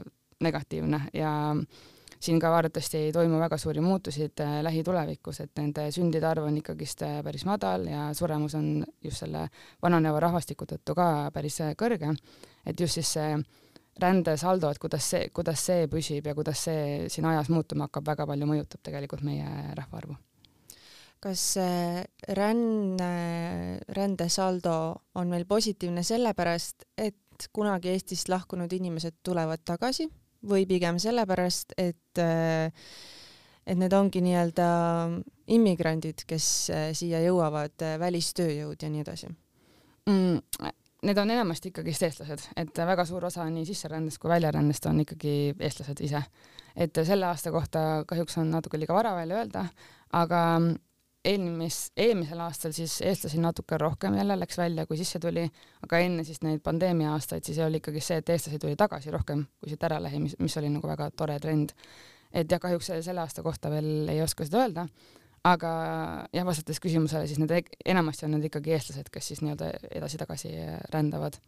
negatiivne 0.47 1.03
ja 1.19 1.35
siin 2.23 2.39
ka 2.39 2.55
arvatavasti 2.55 3.03
ei 3.09 3.13
toimu 3.13 3.43
väga 3.43 3.59
suuri 3.59 3.83
muutusid 3.83 4.39
äh, 4.47 4.61
lähitulevikus, 4.63 5.43
et 5.43 5.59
nende 5.59 5.91
sündide 5.91 6.31
arv 6.31 6.47
on 6.47 6.63
ikkagist 6.63 7.03
päris 7.27 7.43
madal 7.49 7.91
ja 7.91 8.13
suremus 8.15 8.55
on 8.55 8.85
just 9.03 9.27
selle 9.27 9.49
vananeva 9.83 10.23
rahvastiku 10.29 10.71
tõttu 10.77 10.95
ka 10.95 11.13
päris 11.35 11.59
kõrge, 11.75 12.15
et 12.63 12.79
just 12.79 13.03
siis 13.03 13.17
see 13.19 13.33
rändesaldo, 14.01 14.71
et 14.71 14.81
kuidas 14.83 15.11
see, 15.13 15.29
kuidas 15.35 15.63
see 15.71 15.87
püsib 15.91 16.27
ja 16.31 16.35
kuidas 16.39 16.65
see 16.69 17.07
siin 17.13 17.27
ajas 17.31 17.51
muutuma 17.53 17.89
hakkab, 17.89 18.07
väga 18.13 18.27
palju 18.31 18.49
mõjutab 18.49 18.83
tegelikult 18.87 19.25
meie 19.27 19.75
rahvaarvu. 19.79 20.17
kas 21.19 21.45
ränne, 22.39 23.13
rändesaldo 23.97 24.75
on 25.19 25.29
meil 25.29 25.47
positiivne 25.51 26.05
sellepärast, 26.07 26.87
et 26.97 27.49
kunagi 27.53 27.91
Eestist 27.91 28.29
lahkunud 28.31 28.73
inimesed 28.73 29.19
tulevad 29.27 29.65
tagasi 29.67 30.07
või 30.47 30.67
pigem 30.67 30.99
sellepärast, 31.03 31.75
et 31.79 32.23
et 33.69 33.77
need 33.77 33.93
ongi 33.93 34.23
nii-öelda 34.25 34.67
immigrandid, 35.53 36.23
kes 36.25 36.47
siia 36.97 37.19
jõuavad, 37.27 37.75
välistööjõud 38.01 38.81
ja 38.81 38.89
nii 38.89 39.03
edasi 39.05 39.29
mm,? 40.09 40.39
Need 41.03 41.19
on 41.19 41.31
enamasti 41.31 41.71
ikkagist 41.71 42.03
eestlased, 42.03 42.49
et 42.57 42.81
väga 42.91 43.05
suur 43.07 43.29
osa 43.29 43.47
nii 43.51 43.67
sisserändest 43.69 44.19
kui 44.19 44.31
väljarändest 44.33 44.87
on 44.91 45.01
ikkagi 45.05 45.55
eestlased 45.59 46.01
ise. 46.05 46.23
et 46.77 46.99
selle 47.05 47.27
aasta 47.27 47.51
kohta 47.51 48.05
kahjuks 48.07 48.39
on 48.39 48.51
natuke 48.51 48.79
liiga 48.79 48.95
vara 48.95 49.15
veel 49.17 49.33
öelda, 49.35 49.65
aga 50.13 50.43
eelmis, 51.25 51.79
eelmisel 51.97 52.41
aastal 52.41 52.73
siis 52.73 53.01
eestlasi 53.03 53.41
natuke 53.43 53.79
rohkem 53.79 54.15
jälle 54.15 54.39
läks 54.39 54.59
välja, 54.59 54.87
kui 54.87 54.97
sisse 54.97 55.19
tuli, 55.19 55.49
aga 55.83 55.99
enne 55.99 56.25
siis 56.25 56.43
neid 56.43 56.63
pandeemia 56.63 57.13
aastaid 57.13 57.45
siis 57.45 57.59
oli 57.65 57.83
ikkagi 57.83 58.03
see, 58.05 58.21
et 58.23 58.35
eestlasi 58.35 58.59
tuli 58.63 58.77
tagasi 58.77 59.11
rohkem, 59.15 59.45
kui 59.61 59.73
siit 59.73 59.85
ära 59.91 60.01
lähi, 60.03 60.23
mis, 60.23 60.37
mis 60.39 60.57
oli 60.61 60.71
nagu 60.73 60.89
väga 60.89 61.11
tore 61.11 61.39
trend. 61.43 61.75
et 62.33 62.51
jah, 62.51 62.61
kahjuks 62.61 62.91
selle 63.01 63.21
aasta 63.21 63.43
kohta 63.43 63.71
veel 63.71 64.09
ei 64.09 64.23
oska 64.23 64.45
seda 64.45 64.67
öelda 64.67 64.87
aga 65.53 65.71
jah, 66.35 66.47
vastates 66.47 66.81
küsimusele, 66.83 67.29
siis 67.29 67.41
need 67.43 67.53
e-, 67.55 67.79
enamasti 67.93 68.27
on 68.27 68.37
need 68.37 68.49
ikkagi 68.51 68.75
eestlased, 68.77 69.13
kes 69.13 69.33
siis 69.33 69.45
nii-öelda 69.45 69.73
edasi-tagasi 70.01 70.53
rändavad. 70.95 71.39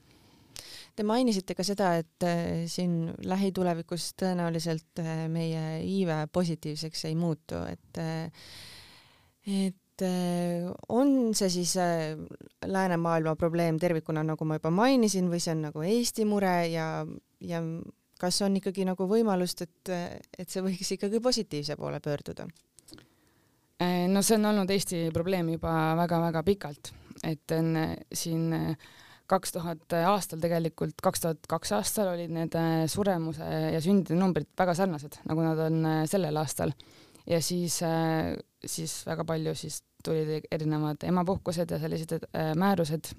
Te 0.96 1.06
mainisite 1.06 1.54
ka 1.56 1.64
seda, 1.66 1.92
et 2.00 2.26
äh, 2.26 2.64
siin 2.70 3.12
lähitulevikus 3.24 4.10
tõenäoliselt 4.20 5.00
äh, 5.02 5.24
meie 5.32 5.62
iive 5.86 6.24
positiivseks 6.32 7.06
ei 7.08 7.14
muutu, 7.18 7.62
et 7.70 8.00
äh, 8.02 8.50
et 9.50 9.76
on 10.88 11.34
see 11.36 11.50
siis 11.52 11.74
läänemaailma 12.64 13.34
probleem 13.36 13.76
tervikuna, 13.76 14.22
nagu 14.24 14.46
ma 14.48 14.56
juba 14.56 14.70
mainisin, 14.72 15.26
või 15.28 15.42
see 15.44 15.52
on 15.52 15.66
nagu 15.66 15.82
Eesti 15.84 16.24
mure 16.24 16.54
ja, 16.72 16.86
ja 17.44 17.60
kas 18.20 18.40
on 18.46 18.56
ikkagi 18.56 18.86
nagu 18.88 19.04
võimalust, 19.10 19.60
et, 19.66 19.92
et 20.40 20.48
see 20.48 20.64
võiks 20.64 20.94
ikkagi 20.96 21.20
positiivse 21.20 21.76
poole 21.76 22.00
pöörduda? 22.00 22.48
Äh, 23.80 24.06
no 24.12 24.20
see 24.20 24.36
on 24.36 24.44
olnud 24.50 24.70
Eesti 24.74 25.06
probleem 25.14 25.54
juba 25.54 25.72
väga-väga 26.02 26.42
pikalt, 26.44 26.90
et 27.24 27.54
enne 27.56 27.84
siin 28.12 28.50
äh, 28.52 28.90
kaks 29.30 29.54
tuhat 29.54 29.94
aastal 30.04 30.42
tegelikult, 30.42 30.98
kaks 31.00 31.24
tuhat 31.24 31.48
kaks 31.48 31.72
aastal 31.78 32.10
olid 32.12 32.32
need 32.34 32.56
äh, 32.60 32.84
suremuse 32.92 33.46
ja 33.72 33.80
sündide 33.80 34.18
numbrid 34.20 34.50
väga 34.58 34.74
sarnased, 34.76 35.22
nagu 35.30 35.46
nad 35.46 35.62
on 35.64 35.80
sellel 36.10 36.42
aastal. 36.42 36.74
ja 37.30 37.38
siis, 37.44 37.78
siis 38.66 38.94
väga 39.06 39.24
palju 39.28 39.54
siis 39.54 39.82
tulid 40.04 40.48
erinevad 40.50 41.04
emapuhkused 41.06 41.70
ja 41.70 41.78
sellised 41.78 42.24
määrused 42.58 43.12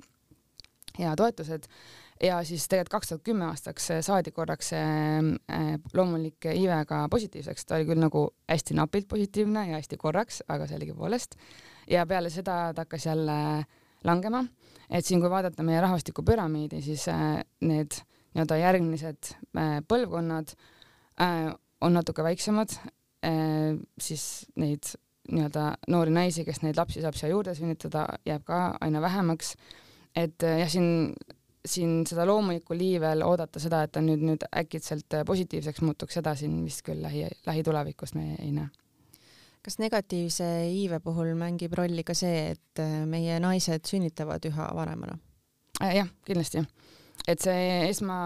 ja 0.99 1.15
toetused 1.15 1.67
ja 2.23 2.41
siis 2.45 2.67
tegelikult 2.69 2.95
kaks 2.97 3.11
tuhat 3.11 3.23
kümme 3.25 3.45
aastaks 3.47 3.89
saadi 4.05 4.31
korraks 4.35 4.71
see 4.73 4.83
äh, 4.83 5.73
loomulik 5.97 6.47
iive 6.53 6.79
ka 6.89 7.03
positiivseks, 7.11 7.65
ta 7.65 7.77
oli 7.77 7.87
küll 7.89 8.01
nagu 8.01 8.27
hästi 8.49 8.77
napilt 8.77 9.07
positiivne 9.11 9.67
ja 9.69 9.79
hästi 9.79 9.97
korraks, 10.01 10.41
aga 10.47 10.67
sellegipoolest. 10.69 11.35
ja 11.89 12.05
peale 12.05 12.29
seda 12.29 12.73
ta 12.75 12.85
hakkas 12.85 13.05
jälle 13.05 13.65
langema, 14.03 14.45
et 14.89 15.05
siin, 15.05 15.21
kui 15.21 15.29
vaadata 15.29 15.63
meie 15.63 15.81
rahvastikupüramiidi, 15.81 16.81
siis 16.81 17.05
need 17.61 17.99
nii-öelda 18.31 18.57
järgmised 18.57 19.33
põlvkonnad 19.87 20.55
on 21.81 21.93
natuke 21.93 22.23
väiksemad, 22.23 22.73
siis 24.01 24.25
neid 24.55 24.93
nii-öelda 25.31 25.65
noori 25.91 26.13
naisi, 26.15 26.45
kes 26.47 26.61
neid 26.63 26.79
lapsi 26.79 27.03
saab 27.03 27.17
siia 27.17 27.31
juurde 27.31 27.53
sünnitada, 27.57 28.07
jääb 28.25 28.45
ka 28.47 28.61
aina 28.81 29.01
vähemaks. 29.03 29.53
Et 30.15 30.43
jah, 30.43 30.69
siin 30.69 31.13
siin 31.65 32.01
seda 32.09 32.25
loomulikku 32.25 32.75
liivel 32.77 33.23
oodata 33.25 33.61
seda, 33.61 33.83
et 33.85 33.91
ta 33.93 34.01
nüüd, 34.03 34.23
nüüd 34.25 34.45
äkitselt 34.57 35.17
positiivseks 35.27 35.83
muutuks, 35.85 36.17
seda 36.17 36.33
siin 36.37 36.55
vist 36.65 36.83
küll 36.85 37.01
lähi, 37.03 37.27
lähitulevikus 37.45 38.15
me 38.17 38.35
ei 38.39 38.51
näe. 38.55 38.69
kas 39.61 39.77
negatiivse 39.77 40.45
iive 40.65 40.97
puhul 40.99 41.35
mängib 41.37 41.75
rolli 41.77 42.03
ka 42.03 42.15
see, 42.17 42.55
et 42.55 42.81
meie 43.05 43.37
naised 43.39 43.85
sünnitavad 43.85 44.45
üha 44.49 44.71
vanemana 44.75 45.19
äh,? 45.81 45.93
jah, 45.99 46.09
kindlasti. 46.25 46.63
et 47.27 47.43
see 47.43 47.67
esma, 47.89 48.17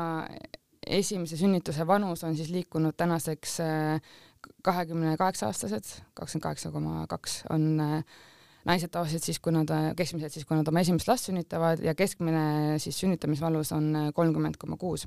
esimese 0.88 1.38
sünnituse 1.38 1.88
vanus 1.88 2.24
on 2.24 2.38
siis 2.40 2.54
liikunud 2.56 2.96
tänaseks 2.96 3.60
äh, 3.66 4.16
kahekümne 4.64 5.18
kaheksa 5.18 5.52
aastased, 5.52 5.92
kakskümmend 6.14 6.48
kaheksa 6.48 6.72
koma 6.72 7.04
kaks 7.12 7.42
on 7.50 7.68
äh, 7.84 8.24
naised 8.66 8.92
tavaliselt 8.94 9.26
siis, 9.26 9.40
kui 9.44 9.54
nad, 9.54 9.70
keskmiselt 9.98 10.34
siis, 10.34 10.46
kui 10.48 10.58
nad 10.58 10.68
oma 10.68 10.82
esimest 10.82 11.10
last 11.10 11.30
sünnitavad 11.30 11.84
ja 11.86 11.94
keskmine 11.98 12.80
siis 12.82 12.98
sünnitamisvalus 13.04 13.72
on 13.76 13.92
kolmkümmend 14.16 14.58
koma 14.62 14.78
kuus. 14.82 15.06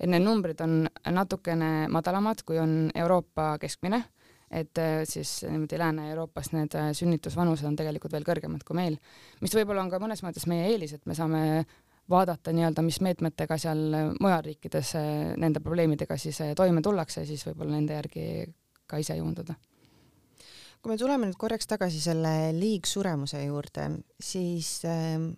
et 0.00 0.10
need 0.10 0.24
numbrid 0.24 0.60
on 0.60 0.84
natukene 1.10 1.88
madalamad, 1.92 2.42
kui 2.46 2.58
on 2.58 2.90
Euroopa 2.94 3.56
keskmine, 3.62 4.02
et 4.50 4.78
äh, 4.78 5.00
siis 5.04 5.40
niimoodi 5.48 5.78
Lääne-Euroopas 5.78 6.52
need 6.54 6.74
äh, 6.78 6.90
sünnitusvanused 6.94 7.66
on 7.66 7.76
tegelikult 7.78 8.14
veel 8.14 8.26
kõrgemad 8.26 8.66
kui 8.66 8.78
meil, 8.78 8.98
mis 9.40 9.54
võib-olla 9.54 9.82
on 9.84 9.90
ka 9.90 10.00
mõnes 10.02 10.22
mõttes 10.26 10.46
meie 10.50 10.68
eelis, 10.70 10.94
et 10.96 11.06
me 11.06 11.14
saame 11.18 11.42
vaadata 12.10 12.52
nii-öelda, 12.54 12.84
mis 12.86 13.00
meetmetega 13.02 13.58
seal 13.58 14.12
mujal 14.20 14.44
riikides 14.46 14.94
äh, 14.98 15.08
nende 15.42 15.62
probleemidega 15.62 16.18
siis 16.18 16.42
toime 16.58 16.82
tullakse 16.82 17.26
siis 17.26 17.42
võib-olla 17.48 17.78
nende 17.78 17.98
järgi 17.98 18.26
ka 18.86 19.02
ise 19.02 19.18
juunduda 19.18 19.56
kui 20.82 20.92
me 20.92 20.98
tuleme 21.00 21.28
nüüd 21.28 21.38
korraks 21.40 21.68
tagasi 21.70 22.00
selle 22.02 22.52
liigsuremuse 22.56 23.42
juurde, 23.44 23.88
siis 24.22 24.78
ähm, 24.88 25.32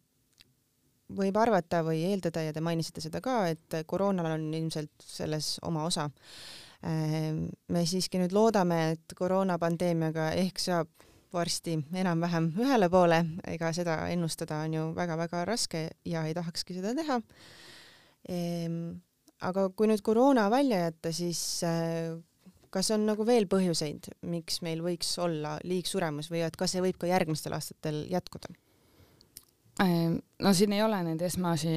võib 1.19 1.39
arvata 1.41 1.83
või 1.87 2.03
eeldada 2.11 2.45
ja 2.45 2.55
te 2.55 2.63
mainisite 2.65 3.03
seda 3.05 3.23
ka, 3.25 3.41
et 3.53 3.81
koroonal 3.89 4.35
on 4.35 4.49
ilmselt 4.55 4.93
selles 5.05 5.57
oma 5.67 5.87
osa. 5.89 6.09
Ähm, 6.87 7.49
me 7.73 7.85
siiski 7.89 8.21
nüüd 8.21 8.35
loodame, 8.37 8.93
et 8.95 9.17
koroonapandeemiaga 9.19 10.33
ehk 10.39 10.63
saab 10.63 10.93
varsti 11.33 11.77
enam-vähem 11.93 12.53
ühele 12.57 12.89
poole, 12.93 13.19
ega 13.49 13.73
seda 13.77 13.99
ennustada 14.13 14.63
on 14.65 14.77
ju 14.79 14.85
väga-väga 14.97 15.45
raske 15.49 15.83
ja 16.09 16.25
ei 16.25 16.35
tahakski 16.37 16.79
seda 16.79 16.95
teha. 16.97 17.19
Aga 19.49 19.69
kui 19.77 19.87
nüüd 19.91 20.03
koroona 20.03 20.49
välja 20.51 20.81
jätta, 20.87 21.13
siis 21.15 21.41
äh, 21.67 22.17
kas 22.71 22.91
on 22.95 23.07
nagu 23.09 23.27
veel 23.27 23.49
põhjuseid, 23.51 24.11
miks 24.29 24.63
meil 24.63 24.83
võiks 24.85 25.11
olla 25.23 25.57
liigsuremus 25.65 26.31
või 26.33 26.45
et 26.47 26.57
kas 26.57 26.75
see 26.75 26.85
võib 26.85 26.99
ka 27.01 27.11
järgmistel 27.11 27.57
aastatel 27.57 28.05
jätkuda? 28.11 28.53
Ehm, 29.83 30.19
no 30.43 30.53
siin 30.55 30.73
ei 30.75 30.83
ole 30.83 30.99
neid 31.07 31.23
esmasi, 31.23 31.73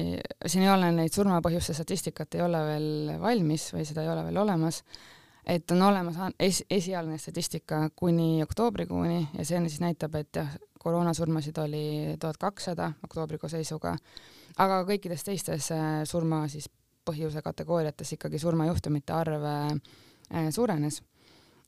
siin 0.46 0.64
ei 0.64 0.70
ole 0.72 0.88
neid 0.94 1.14
surmapõhjuste 1.14 1.74
statistikat 1.76 2.34
ei 2.34 2.42
ole 2.42 2.62
veel 2.66 3.12
valmis 3.22 3.68
või 3.74 3.86
seda 3.86 4.02
ei 4.02 4.10
ole 4.10 4.24
veel 4.26 4.40
olemas. 4.42 4.82
et 5.46 5.70
on 5.74 5.82
olemas 5.82 6.18
es, 6.38 6.64
esialgne 6.70 7.18
statistika 7.18 7.88
kuni 7.96 8.42
oktoobrikuuni 8.42 9.28
ja 9.38 9.44
see 9.44 9.58
siis 9.68 9.80
näitab, 9.82 10.14
et 10.14 10.36
jah, 10.36 10.52
koroonasurmasid 10.78 11.58
oli 11.58 12.16
tuhat 12.20 12.38
kakssada 12.38 12.92
oktoobrikuu 13.04 13.48
seisuga, 13.48 13.96
aga 14.58 14.82
kõikides 14.86 15.22
teistes 15.24 15.70
äh, 15.70 16.02
surma 16.04 16.48
siis 16.48 16.68
põhjuse 17.06 17.42
kategooriates 17.42 18.14
ikkagi 18.16 18.38
surmajuhtumite 18.38 19.14
arv 19.14 19.46
äh, 19.46 19.70
suurenes. 20.52 21.02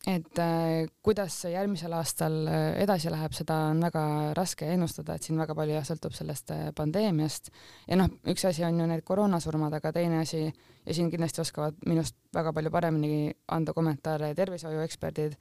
Et 0.05 0.39
äh, 0.39 0.85
kuidas 1.03 1.39
järgmisel 1.49 1.95
aastal 1.97 2.35
äh, 2.45 2.75
edasi 2.83 3.09
läheb, 3.09 3.33
seda 3.33 3.57
on 3.71 3.79
väga 3.81 4.03
raske 4.37 4.67
ennustada, 4.69 5.17
et 5.17 5.25
siin 5.25 5.39
väga 5.41 5.55
palju 5.57 5.73
jah, 5.79 5.87
sõltub 5.89 6.13
sellest 6.13 6.53
äh, 6.53 6.67
pandeemiast. 6.77 7.49
Ja 7.89 7.97
noh, 7.97 8.11
üks 8.29 8.45
asi 8.45 8.67
on 8.69 8.83
ju 8.83 8.89
need 8.91 9.01
koroonasurmad, 9.09 9.73
aga 9.79 9.95
teine 9.97 10.21
asi 10.21 10.43
ja 10.45 10.97
siin 10.97 11.09
kindlasti 11.13 11.41
oskavad 11.41 11.81
minust 11.89 12.19
väga 12.37 12.53
palju 12.53 12.75
paremini 12.75 13.33
anda 13.57 13.73
kommentaare 13.73 14.35
tervishoiueksperdid, 14.37 15.39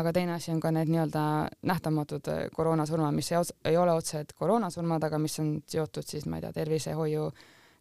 aga 0.00 0.16
teine 0.16 0.38
asi 0.38 0.54
on 0.56 0.64
ka 0.64 0.72
need 0.72 0.88
nii-öelda 0.88 1.28
nähtamatud 1.68 2.32
äh, 2.32 2.42
koroonasurmad, 2.56 3.12
mis 3.12 3.28
ei, 3.34 3.44
ei 3.68 3.76
ole 3.76 3.92
otseselt 3.92 4.32
koroonasurmad, 4.40 5.04
aga 5.04 5.20
mis 5.20 5.36
on 5.44 5.58
seotud 5.68 6.08
siis 6.08 6.24
ma 6.24 6.40
ei 6.40 6.48
tea, 6.48 6.56
tervisehoiu, 6.62 7.28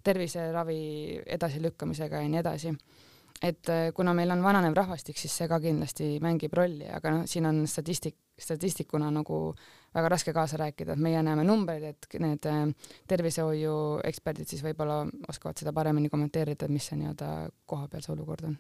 terviseravi 0.04 0.82
edasilükkamisega 1.40 2.20
ja 2.20 2.36
nii 2.36 2.44
edasi 2.44 2.76
et 3.42 3.70
äh, 3.70 3.92
kuna 3.94 4.14
meil 4.18 4.32
on 4.34 4.42
vananev 4.44 4.76
rahvastik, 4.78 5.18
siis 5.20 5.34
see 5.38 5.48
ka 5.50 5.60
kindlasti 5.62 6.18
mängib 6.24 6.54
rolli, 6.58 6.88
aga 6.90 7.14
noh, 7.14 7.26
siin 7.30 7.46
on 7.50 7.64
statistik, 7.70 8.16
statistikuna 8.40 9.10
nagu 9.14 9.40
väga 9.96 10.10
raske 10.14 10.34
kaasa 10.34 10.58
rääkida, 10.62 10.96
et 10.96 11.04
meie 11.04 11.22
näeme 11.26 11.46
numbreid, 11.46 11.86
et 11.92 12.08
need 12.24 12.48
äh, 12.50 12.64
tervishoiu 13.10 13.76
eksperdid 14.08 14.50
siis 14.50 14.64
võib-olla 14.66 15.04
oskavad 15.30 15.60
seda 15.60 15.74
paremini 15.74 16.10
kommenteerida, 16.10 16.70
mis 16.72 16.90
see 16.90 17.00
nii-öelda 17.02 17.32
kohapeal 17.70 18.06
see 18.06 18.14
olukord 18.16 18.48
on. 18.50 18.58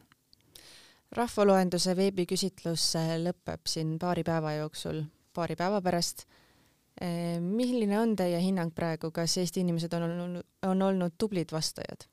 rahvaloenduse 1.17 1.95
veebiküsitlus 1.97 2.91
lõpeb 3.23 3.69
siin 3.69 3.95
paari 3.99 4.25
päeva 4.27 4.57
jooksul, 4.59 5.05
paari 5.33 5.55
päeva 5.55 5.81
pärast. 5.81 6.27
Äh, 7.01 7.39
milline 7.41 7.97
on 7.99 8.15
teie 8.17 8.37
hinnang 8.41 8.73
praegu, 8.75 9.09
kas 9.13 9.37
Eesti 9.37 9.61
inimesed 9.65 9.93
on 9.93 10.05
olnud, 10.05 10.45
on 10.69 10.81
olnud 10.81 11.17
tublid 11.17 11.53
vastajad? 11.53 12.05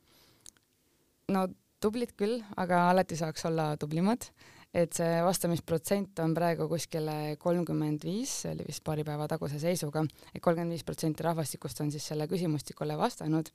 no 1.33 1.47
tublid 1.81 2.15
küll, 2.19 2.41
aga 2.57 2.89
alati 2.91 3.17
saaks 3.17 3.47
olla 3.51 3.75
tublimad. 3.81 4.31
et 4.75 4.91
see 4.91 5.21
vastamisprotsent 5.23 6.19
on 6.19 6.33
praegu 6.35 6.67
kuskil 6.67 7.07
kolmkümmend 7.39 8.03
viis, 8.03 8.33
see 8.43 8.51
oli 8.57 8.65
vist 8.67 8.83
paari 8.83 9.05
päeva 9.07 9.29
taguse 9.31 9.61
seisuga 9.63 10.03
et, 10.03 10.09
et 10.35 10.43
kolmkümmend 10.43 10.75
viis 10.75 10.83
protsenti 10.83 11.23
rahvastikust 11.23 11.81
on 11.85 11.93
siis 11.95 12.09
selle 12.11 12.27
küsimustikule 12.27 12.97
vastanud 12.99 13.53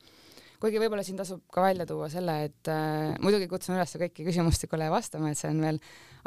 kuigi 0.59 0.79
võib-olla 0.81 1.03
siin 1.07 1.19
tasub 1.19 1.41
ka 1.53 1.63
välja 1.63 1.85
tuua 1.89 2.09
selle, 2.11 2.35
et 2.49 2.69
äh, 2.71 3.15
muidugi 3.23 3.47
kutsun 3.51 3.77
üles 3.77 3.95
kõiki 4.01 4.25
küsimustikule 4.27 4.89
vastama, 4.91 5.31
et 5.31 5.39
see 5.39 5.51
on 5.53 5.61
veel 5.63 5.79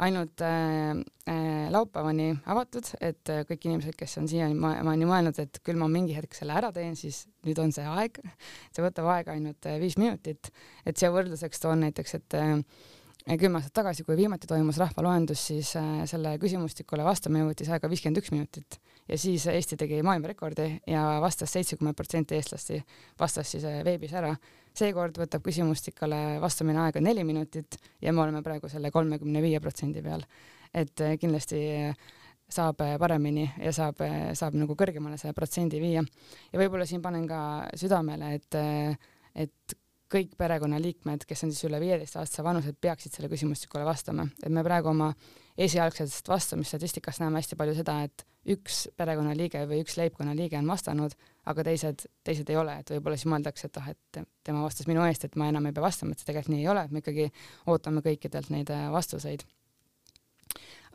ainult 0.03 0.41
äh, 0.45 1.03
äh, 1.29 1.67
laupäevani 1.73 2.31
avatud, 2.49 2.89
et 3.01 3.33
äh, 3.33 3.43
kõik 3.49 3.67
inimesed, 3.69 3.97
kes 3.99 4.17
on 4.21 4.29
siiamaani 4.31 5.09
mõelnud, 5.09 5.39
et 5.43 5.61
küll 5.65 5.79
ma 5.79 5.89
mingi 5.91 6.17
hetk 6.17 6.35
selle 6.37 6.57
ära 6.57 6.73
teen, 6.75 6.97
siis 6.99 7.25
nüüd 7.45 7.61
on 7.61 7.73
see 7.75 7.85
aeg. 7.85 8.19
see 8.73 8.85
võtab 8.85 9.11
aega 9.13 9.37
ainult 9.37 9.69
äh, 9.69 9.79
viis 9.83 9.99
minutit, 10.01 10.49
et 10.85 10.97
siia 10.97 11.13
võrdluseks 11.13 11.61
toon 11.61 11.85
näiteks, 11.85 12.17
et 12.19 12.39
äh, 12.39 12.57
kümme 13.23 13.59
aastat 13.59 13.73
tagasi, 13.79 14.03
kui 14.03 14.17
viimati 14.19 14.47
toimus 14.47 14.77
rahvaloendus, 14.81 15.45
siis 15.49 15.73
äh, 15.79 16.01
selle 16.09 16.35
küsimustikule 16.41 17.05
vastamine 17.07 17.45
võttis 17.47 17.69
aega 17.71 17.89
viiskümmend 17.91 18.19
üks 18.19 18.33
minutit 18.33 18.79
ja 19.07 19.17
siis 19.19 19.45
Eesti 19.51 19.77
tegi 19.79 20.01
maailmarekordi 20.03 20.65
ja 20.91 21.03
vastas 21.23 21.53
seitsekümmend 21.55 21.95
protsenti 21.95 22.35
eestlasi, 22.35 22.81
vastas 23.19 23.53
siis 23.55 23.63
äh, 23.69 23.79
veebis 23.85 24.13
ära. 24.19 24.33
seekord 24.73 25.17
võtab 25.21 25.43
küsimustikule 25.45 26.39
vastamine 26.41 26.81
aega 26.83 27.01
neli 27.01 27.23
minutit 27.23 27.77
ja 28.01 28.13
me 28.13 28.23
oleme 28.25 28.41
praegu 28.43 28.69
selle 28.69 28.91
kolmekümne 28.91 29.41
viie 29.41 29.59
protsendi 29.59 30.01
peal. 30.01 30.25
et 30.73 31.01
äh, 31.01 31.15
kindlasti 31.19 31.63
saab 32.49 32.81
paremini 32.99 33.47
ja 33.57 33.71
saab, 33.73 34.01
saab 34.35 34.53
nagu 34.53 34.75
kõrgemale 34.75 35.17
selle 35.17 35.33
protsendi 35.33 35.79
viia. 35.79 36.03
ja 36.51 36.59
võib-olla 36.59 36.85
siin 36.85 37.01
panen 37.01 37.27
ka 37.27 37.69
südamele, 37.79 38.33
et, 38.35 38.59
et 39.35 39.77
kõik 40.13 40.35
perekonnaliikmed, 40.37 41.25
kes 41.27 41.45
on 41.45 41.53
siis 41.53 41.65
üle 41.69 41.79
viieteistaastase 41.81 42.43
vanused, 42.45 42.77
peaksid 42.81 43.15
selle 43.15 43.29
küsimustikule 43.31 43.85
vastama, 43.87 44.27
et 44.43 44.53
me 44.53 44.63
praegu 44.65 44.91
oma 44.91 45.09
esialgsest 45.57 46.29
vastamisstatistikast 46.29 47.21
näeme 47.21 47.41
hästi 47.41 47.57
palju 47.57 47.75
seda, 47.77 47.99
et 48.05 48.25
üks 48.53 48.83
perekonnaliige 48.99 49.63
või 49.69 49.81
üks 49.83 49.95
leibkonnaliige 49.99 50.57
on 50.59 50.69
vastanud, 50.69 51.15
aga 51.49 51.65
teised, 51.69 52.05
teised 52.25 52.49
ei 52.51 52.59
ole, 52.59 52.75
et 52.81 52.91
võib-olla 52.95 53.19
siis 53.19 53.31
mõeldakse, 53.31 53.69
et 53.69 53.79
ah, 53.79 53.89
et 53.93 54.21
tema 54.43 54.63
vastas 54.65 54.89
minu 54.89 55.05
eest, 55.07 55.25
et 55.27 55.37
ma 55.39 55.47
enam 55.51 55.69
ei 55.69 55.75
pea 55.75 55.85
vastama, 55.85 56.13
et 56.13 56.21
see 56.21 56.29
tegelikult 56.29 56.53
nii 56.55 56.65
ei 56.65 56.71
ole, 56.73 56.83
et 56.83 56.93
me 56.93 57.03
ikkagi 57.03 57.29
ootame 57.71 58.03
kõikidelt 58.05 58.51
neid 58.53 58.73
äh, 58.73 58.89
vastuseid. 58.93 59.45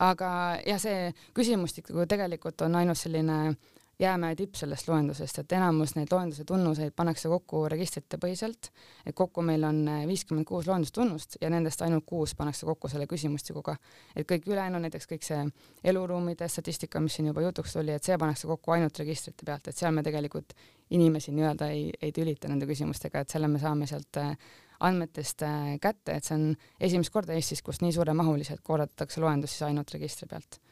aga 0.05 0.31
jah, 0.67 0.79
see 0.79 1.13
küsimustik 1.35 1.91
tegelikult 2.09 2.67
on 2.67 2.77
ainult 2.79 3.01
selline 3.01 3.57
jäämäe 3.99 4.37
tipp 4.37 4.55
sellest 4.55 4.89
loendusest, 4.89 5.39
et 5.39 5.53
enamus 5.53 5.95
neid 5.97 6.13
loenduse 6.13 6.45
tunnuseid 6.47 6.93
pannakse 6.97 7.29
kokku 7.29 7.65
registrite 7.69 8.19
põhiselt, 8.23 8.71
et 9.07 9.15
kokku 9.17 9.43
meil 9.43 9.65
on 9.67 9.81
eh, 9.89 10.05
viiskümmend 10.07 10.47
kuus 10.47 10.69
loendustunnust 10.71 11.39
ja 11.41 11.51
nendest 11.51 11.83
ainult 11.83 12.07
kuus 12.07 12.35
pannakse 12.39 12.67
kokku 12.67 12.89
selle 12.89 13.09
küsimustikuga. 13.11 13.77
et 14.17 14.29
kõik 14.31 14.47
ülejäänu, 14.47 14.79
näiteks 14.85 15.11
kõik 15.13 15.27
see 15.27 15.41
eluruumide 15.85 16.49
statistika, 16.49 17.01
mis 17.01 17.19
siin 17.19 17.33
juba 17.33 17.43
jutuks 17.43 17.73
tuli, 17.73 17.93
et 17.93 18.05
see 18.05 18.19
pannakse 18.19 18.47
kokku 18.47 18.77
ainult 18.77 18.99
registrite 18.99 19.45
pealt, 19.45 19.69
et 19.69 19.77
seal 19.77 19.93
me 19.93 20.03
tegelikult 20.03 20.55
inimesi 20.91 21.35
nii-öelda 21.35 21.69
ei, 21.75 21.91
ei 22.03 22.13
tülita 22.13 22.49
nende 22.49 22.71
küsimustega, 22.71 23.21
et 23.21 23.35
selle 23.35 23.49
me 23.49 23.59
saame 23.59 23.91
sealt 23.91 24.23
eh, 24.23 24.33
andmetest 24.81 25.43
eh, 25.43 25.75
kätte, 25.83 26.15
et 26.15 26.25
see 26.25 26.39
on 26.39 26.55
esimest 26.81 27.11
korda 27.11 27.35
Eestis, 27.35 27.67
kus 27.67 27.83
nii 27.83 27.93
suuremahuliselt 27.99 28.63
korraldatakse 28.63 29.21
loendus 29.21 29.57
siis 29.57 29.67
ainult 29.73 29.91
registri 29.91 30.31
pealt 30.31 30.63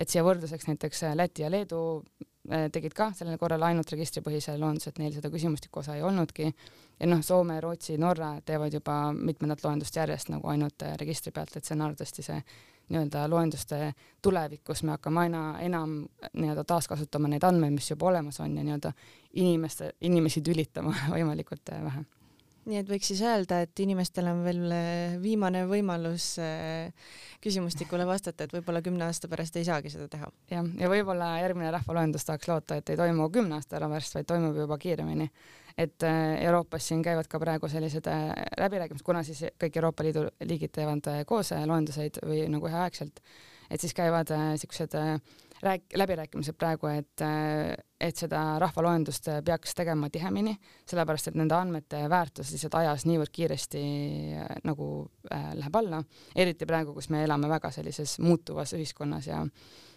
et 0.00 0.08
siia 0.08 0.24
võrdluseks 0.24 0.64
näiteks 0.64 1.02
Läti 1.18 1.42
ja 1.42 1.50
Leedu 1.52 1.80
tegid 2.72 2.94
ka 2.96 3.10
sellel 3.14 3.38
korral 3.38 3.62
ainult 3.62 3.92
registripõhise 3.94 4.56
loenduse, 4.58 4.90
et 4.90 4.98
neil 4.98 5.14
seda 5.14 5.30
küsimustiku 5.30 5.80
osa 5.80 5.94
ei 5.96 6.02
olnudki. 6.02 6.52
ja 7.00 7.06
noh, 7.06 7.22
Soome, 7.22 7.60
Rootsi, 7.60 7.98
Norra 7.98 8.32
teevad 8.44 8.74
juba 8.74 9.12
mitmendat 9.12 9.64
loendust 9.64 9.96
järjest 9.96 10.28
nagu 10.34 10.48
ainult 10.48 10.82
äh, 10.82 10.96
registri 11.00 11.32
pealt, 11.32 11.56
et 11.56 11.64
see 11.64 11.74
on 11.76 11.86
arvatavasti 11.86 12.22
see 12.26 12.42
nii-öelda 12.90 13.26
loenduste 13.30 13.92
tulevik, 14.22 14.64
kus 14.66 14.82
me 14.82 14.96
hakkame 14.96 15.20
aina 15.20 15.42
enam 15.62 16.00
nii-öelda 16.32 16.64
taaskasutama 16.66 17.30
neid 17.30 17.46
andmeid, 17.46 17.76
mis 17.76 17.90
juba 17.90 18.10
olemas 18.10 18.40
on 18.40 18.56
ja 18.56 18.64
nii-öelda 18.66 18.92
inimeste, 19.34 19.92
inimesi 20.00 20.42
tülitama 20.42 20.94
võimalikult 21.14 21.70
äh, 21.72 21.84
vähe 21.84 22.04
nii 22.68 22.80
et 22.80 22.90
võiks 22.90 23.08
siis 23.10 23.20
öelda, 23.24 23.62
et 23.64 23.80
inimestel 23.82 24.28
on 24.30 24.42
veel 24.44 24.60
äh, 24.74 25.14
viimane 25.22 25.62
võimalus 25.68 26.34
äh, 26.42 26.90
küsimustikule 27.40 28.04
vastata, 28.08 28.44
et 28.44 28.54
võib-olla 28.54 28.82
kümne 28.84 29.06
aasta 29.06 29.30
pärast 29.32 29.56
ei 29.56 29.66
saagi 29.68 29.92
seda 29.92 30.08
teha. 30.12 30.28
jah, 30.52 30.68
ja 30.80 30.90
võib-olla 30.92 31.32
järgmine 31.40 31.72
rahvaloendus 31.72 32.26
tahaks 32.28 32.50
loota, 32.50 32.80
et 32.80 32.92
ei 32.92 33.00
toimu 33.00 33.30
kümne 33.32 33.56
aasta 33.56 33.80
pärast, 33.80 34.18
vaid 34.18 34.28
toimub 34.28 34.60
juba 34.60 34.78
kiiremini. 34.78 35.30
et 35.78 36.04
äh, 36.04 36.36
Euroopas 36.44 36.88
siin 36.88 37.02
käivad 37.02 37.30
ka 37.30 37.40
praegu 37.40 37.68
sellised 37.68 38.08
läbirääkimised, 38.60 39.06
kuna 39.06 39.22
siis 39.24 39.44
kõik 39.60 39.76
Euroopa 39.80 40.04
Liidu 40.04 40.26
liigid 40.44 40.74
teevad 40.76 41.08
koos 41.26 41.54
loenduseid 41.66 42.20
või 42.26 42.44
nagu 42.52 42.68
üheaegselt, 42.68 43.22
et 43.70 43.80
siis 43.80 43.94
käivad 43.96 44.28
siuksed 44.60 44.98
rääk-, 45.62 45.96
läbirääkimised 45.96 46.56
praegu, 46.58 46.88
et, 46.92 47.22
et 48.00 48.16
seda 48.16 48.58
rahvaloendust 48.62 49.28
peaks 49.44 49.74
tegema 49.76 50.10
tihemini, 50.12 50.54
sellepärast 50.88 51.30
et 51.30 51.38
nende 51.38 51.56
andmete 51.56 52.02
väärtus 52.10 52.52
lihtsalt 52.54 52.78
ajas 52.80 53.06
niivõrd 53.08 53.32
kiiresti 53.34 53.82
äh, 54.40 54.48
nagu 54.64 54.90
äh, 55.32 55.50
läheb 55.58 55.80
alla, 55.82 56.02
eriti 56.36 56.68
praegu, 56.68 56.94
kus 56.96 57.10
me 57.12 57.24
elame 57.26 57.50
väga 57.50 57.72
sellises 57.74 58.18
muutuvas 58.24 58.74
ühiskonnas 58.78 59.30
ja 59.30 59.42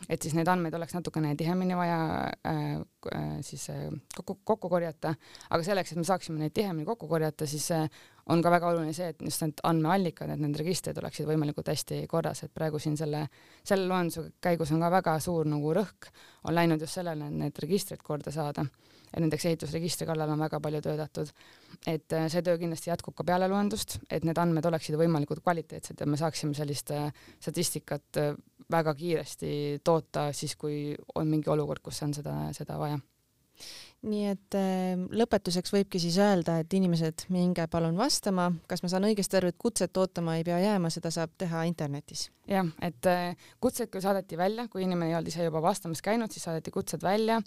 et 0.10 0.22
siis 0.22 0.36
neid 0.36 0.50
andmeid 0.52 0.76
oleks 0.76 0.96
natukene 0.98 1.36
tihemini 1.40 1.78
vaja 1.78 2.00
äh, 2.48 2.74
äh, 3.16 3.38
siis 3.42 3.70
äh, 3.72 3.88
kokku, 4.16 4.40
kokku 4.44 4.70
korjata, 4.70 5.16
aga 5.50 5.64
selleks, 5.64 5.94
et 5.94 6.02
me 6.02 6.08
saaksime 6.08 6.42
neid 6.42 6.56
tihemini 6.56 6.88
kokku 6.88 7.08
korjata, 7.08 7.48
siis 7.50 7.70
äh, 7.72 7.88
on 8.32 8.42
ka 8.44 8.52
väga 8.54 8.70
oluline 8.72 8.94
see, 8.96 9.10
et 9.12 9.22
just 9.24 9.44
need 9.44 9.60
andmeallikad, 9.68 10.32
et 10.32 10.40
need 10.40 10.56
registrid 10.60 10.98
oleksid 11.02 11.28
võimalikult 11.28 11.70
hästi 11.74 12.04
korras, 12.12 12.44
et 12.46 12.54
praegu 12.56 12.80
siin 12.80 12.96
selle, 13.00 13.26
selle 13.68 13.88
loenduse 13.90 14.30
käigus 14.44 14.72
on 14.72 14.84
ka 14.84 14.92
väga 14.94 15.18
suur 15.24 15.50
nagu 15.50 15.74
rõhk 15.76 16.10
on 16.48 16.56
läinud 16.56 16.82
just 16.84 17.00
sellele, 17.00 17.28
et 17.28 17.40
need 17.44 17.64
registrid 17.66 18.04
korda 18.04 18.32
saada. 18.32 18.66
ja 19.14 19.22
näiteks 19.22 19.46
ehitusregistri 19.46 20.08
kallal 20.10 20.32
on 20.34 20.40
väga 20.40 20.60
palju 20.60 20.82
töötatud. 20.82 21.30
et 21.88 22.14
äh, 22.14 22.28
see 22.30 22.42
töö 22.42 22.58
kindlasti 22.58 22.90
jätkub 22.90 23.16
ka 23.16 23.24
peale 23.24 23.48
loendust, 23.48 24.00
et 24.10 24.24
need 24.24 24.38
andmed 24.38 24.66
oleksid 24.66 24.96
võimalikult 24.96 25.44
kvaliteetsed 25.44 26.00
ja 26.00 26.06
me 26.06 26.18
saaksime 26.18 26.54
sellist 26.54 26.92
äh, 26.92 27.12
statistikat 27.40 28.24
väga 28.72 28.94
kiiresti 28.96 29.82
toota 29.84 30.32
siis, 30.32 30.56
kui 30.56 30.96
on 31.16 31.28
mingi 31.28 31.50
olukord, 31.50 31.84
kus 31.84 32.02
on 32.04 32.14
seda, 32.14 32.54
seda 32.56 32.80
vaja 32.80 33.00
nii 34.04 34.24
et 34.34 34.56
äh, 34.60 35.00
lõpetuseks 35.16 35.72
võibki 35.74 36.02
siis 36.02 36.18
öelda, 36.22 36.58
et 36.62 36.74
inimesed, 36.76 37.26
minge 37.34 37.66
palun 37.72 37.96
vastama, 37.98 38.50
kas 38.68 38.84
ma 38.84 38.92
saan 38.92 39.08
õigesti 39.08 39.40
aru, 39.40 39.52
et 39.54 39.60
kutset 39.60 39.98
ootama 39.98 40.36
ei 40.40 40.46
pea 40.48 40.60
jääma, 40.60 40.92
seda 40.94 41.12
saab 41.14 41.36
teha 41.40 41.64
internetis? 41.70 42.28
jah, 42.50 42.68
et 42.84 43.08
äh, 43.08 43.50
kutsed 43.64 43.92
küll 43.94 44.04
saadeti 44.04 44.40
välja, 44.40 44.68
kui 44.72 44.84
inimene 44.84 45.14
ei 45.14 45.18
olnud 45.18 45.32
ise 45.32 45.46
juba 45.48 45.62
vastamas 45.64 46.04
käinud, 46.04 46.34
siis 46.36 46.44
saadeti 46.50 46.74
kutsed 46.76 47.04
välja, 47.04 47.40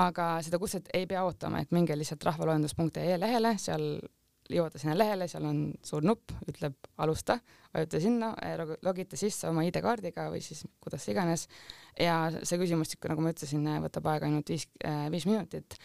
aga 0.00 0.30
seda 0.44 0.60
kutset 0.62 0.88
ei 0.96 1.06
pea 1.10 1.24
ootama, 1.26 1.60
et 1.60 1.74
minge 1.76 1.96
lihtsalt 1.98 2.24
rahvaloendus.ee 2.30 3.18
lehele, 3.20 3.56
seal 3.60 3.98
jõuate 4.52 4.80
sinna 4.80 4.96
lehele, 4.96 5.28
seal 5.30 5.46
on 5.48 5.60
suur 5.84 6.04
nupp, 6.04 6.32
ütleb 6.48 6.76
alusta, 7.02 7.38
vajuta 7.74 8.00
sinna, 8.02 8.32
logite 8.84 9.18
sisse 9.20 9.48
oma 9.50 9.64
ID-kaardiga 9.68 10.28
või 10.32 10.42
siis 10.44 10.64
kuidas 10.82 11.06
iganes. 11.12 11.46
Ja 11.98 12.20
see 12.42 12.60
küsimustik, 12.60 13.02
nagu 13.10 13.24
ma 13.24 13.32
ütlesin, 13.34 13.66
võtab 13.84 14.08
aega 14.12 14.28
ainult 14.28 14.52
viis, 14.52 14.68
äh, 14.84 15.08
viis 15.12 15.26
minutit. 15.28 15.78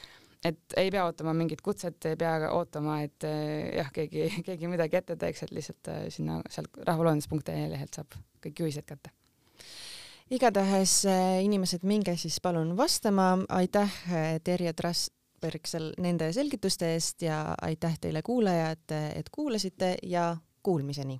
et 0.44 0.74
ei 0.76 0.90
pea 0.92 1.06
ootama 1.08 1.32
mingit 1.34 1.62
kutset, 1.64 2.04
ei 2.06 2.18
pea 2.20 2.50
ootama, 2.52 2.98
et 3.06 3.24
jah, 3.24 3.92
keegi, 3.96 4.28
keegi 4.48 4.68
midagi 4.68 5.00
ette 5.00 5.16
teeks, 5.16 5.44
et 5.44 5.52
lihtsalt 5.56 5.92
sinna 6.12 6.42
sealt 6.52 6.82
rahvaloendus.ee 6.84 7.70
lehelt 7.72 7.96
saab 7.96 8.18
kõik 8.44 8.60
juhised 8.66 8.86
kätte. 8.86 9.14
Igatahes 10.34 11.04
inimesed, 11.44 11.84
minge 11.88 12.16
siis 12.18 12.40
palun 12.42 12.76
vastama, 12.78 13.38
aitäh 13.56 13.96
Terje 14.44 14.74
Trasberg 15.44 15.68
seal 15.68 15.90
nende 16.00 16.30
selgituste 16.32 16.94
eest 16.96 17.22
ja 17.26 17.56
aitäh 17.62 17.98
teile 18.00 18.22
kuulajad, 18.24 18.94
et 19.16 19.30
kuulasite 19.30 19.98
ja 20.04 20.38
kuulmiseni 20.64 21.20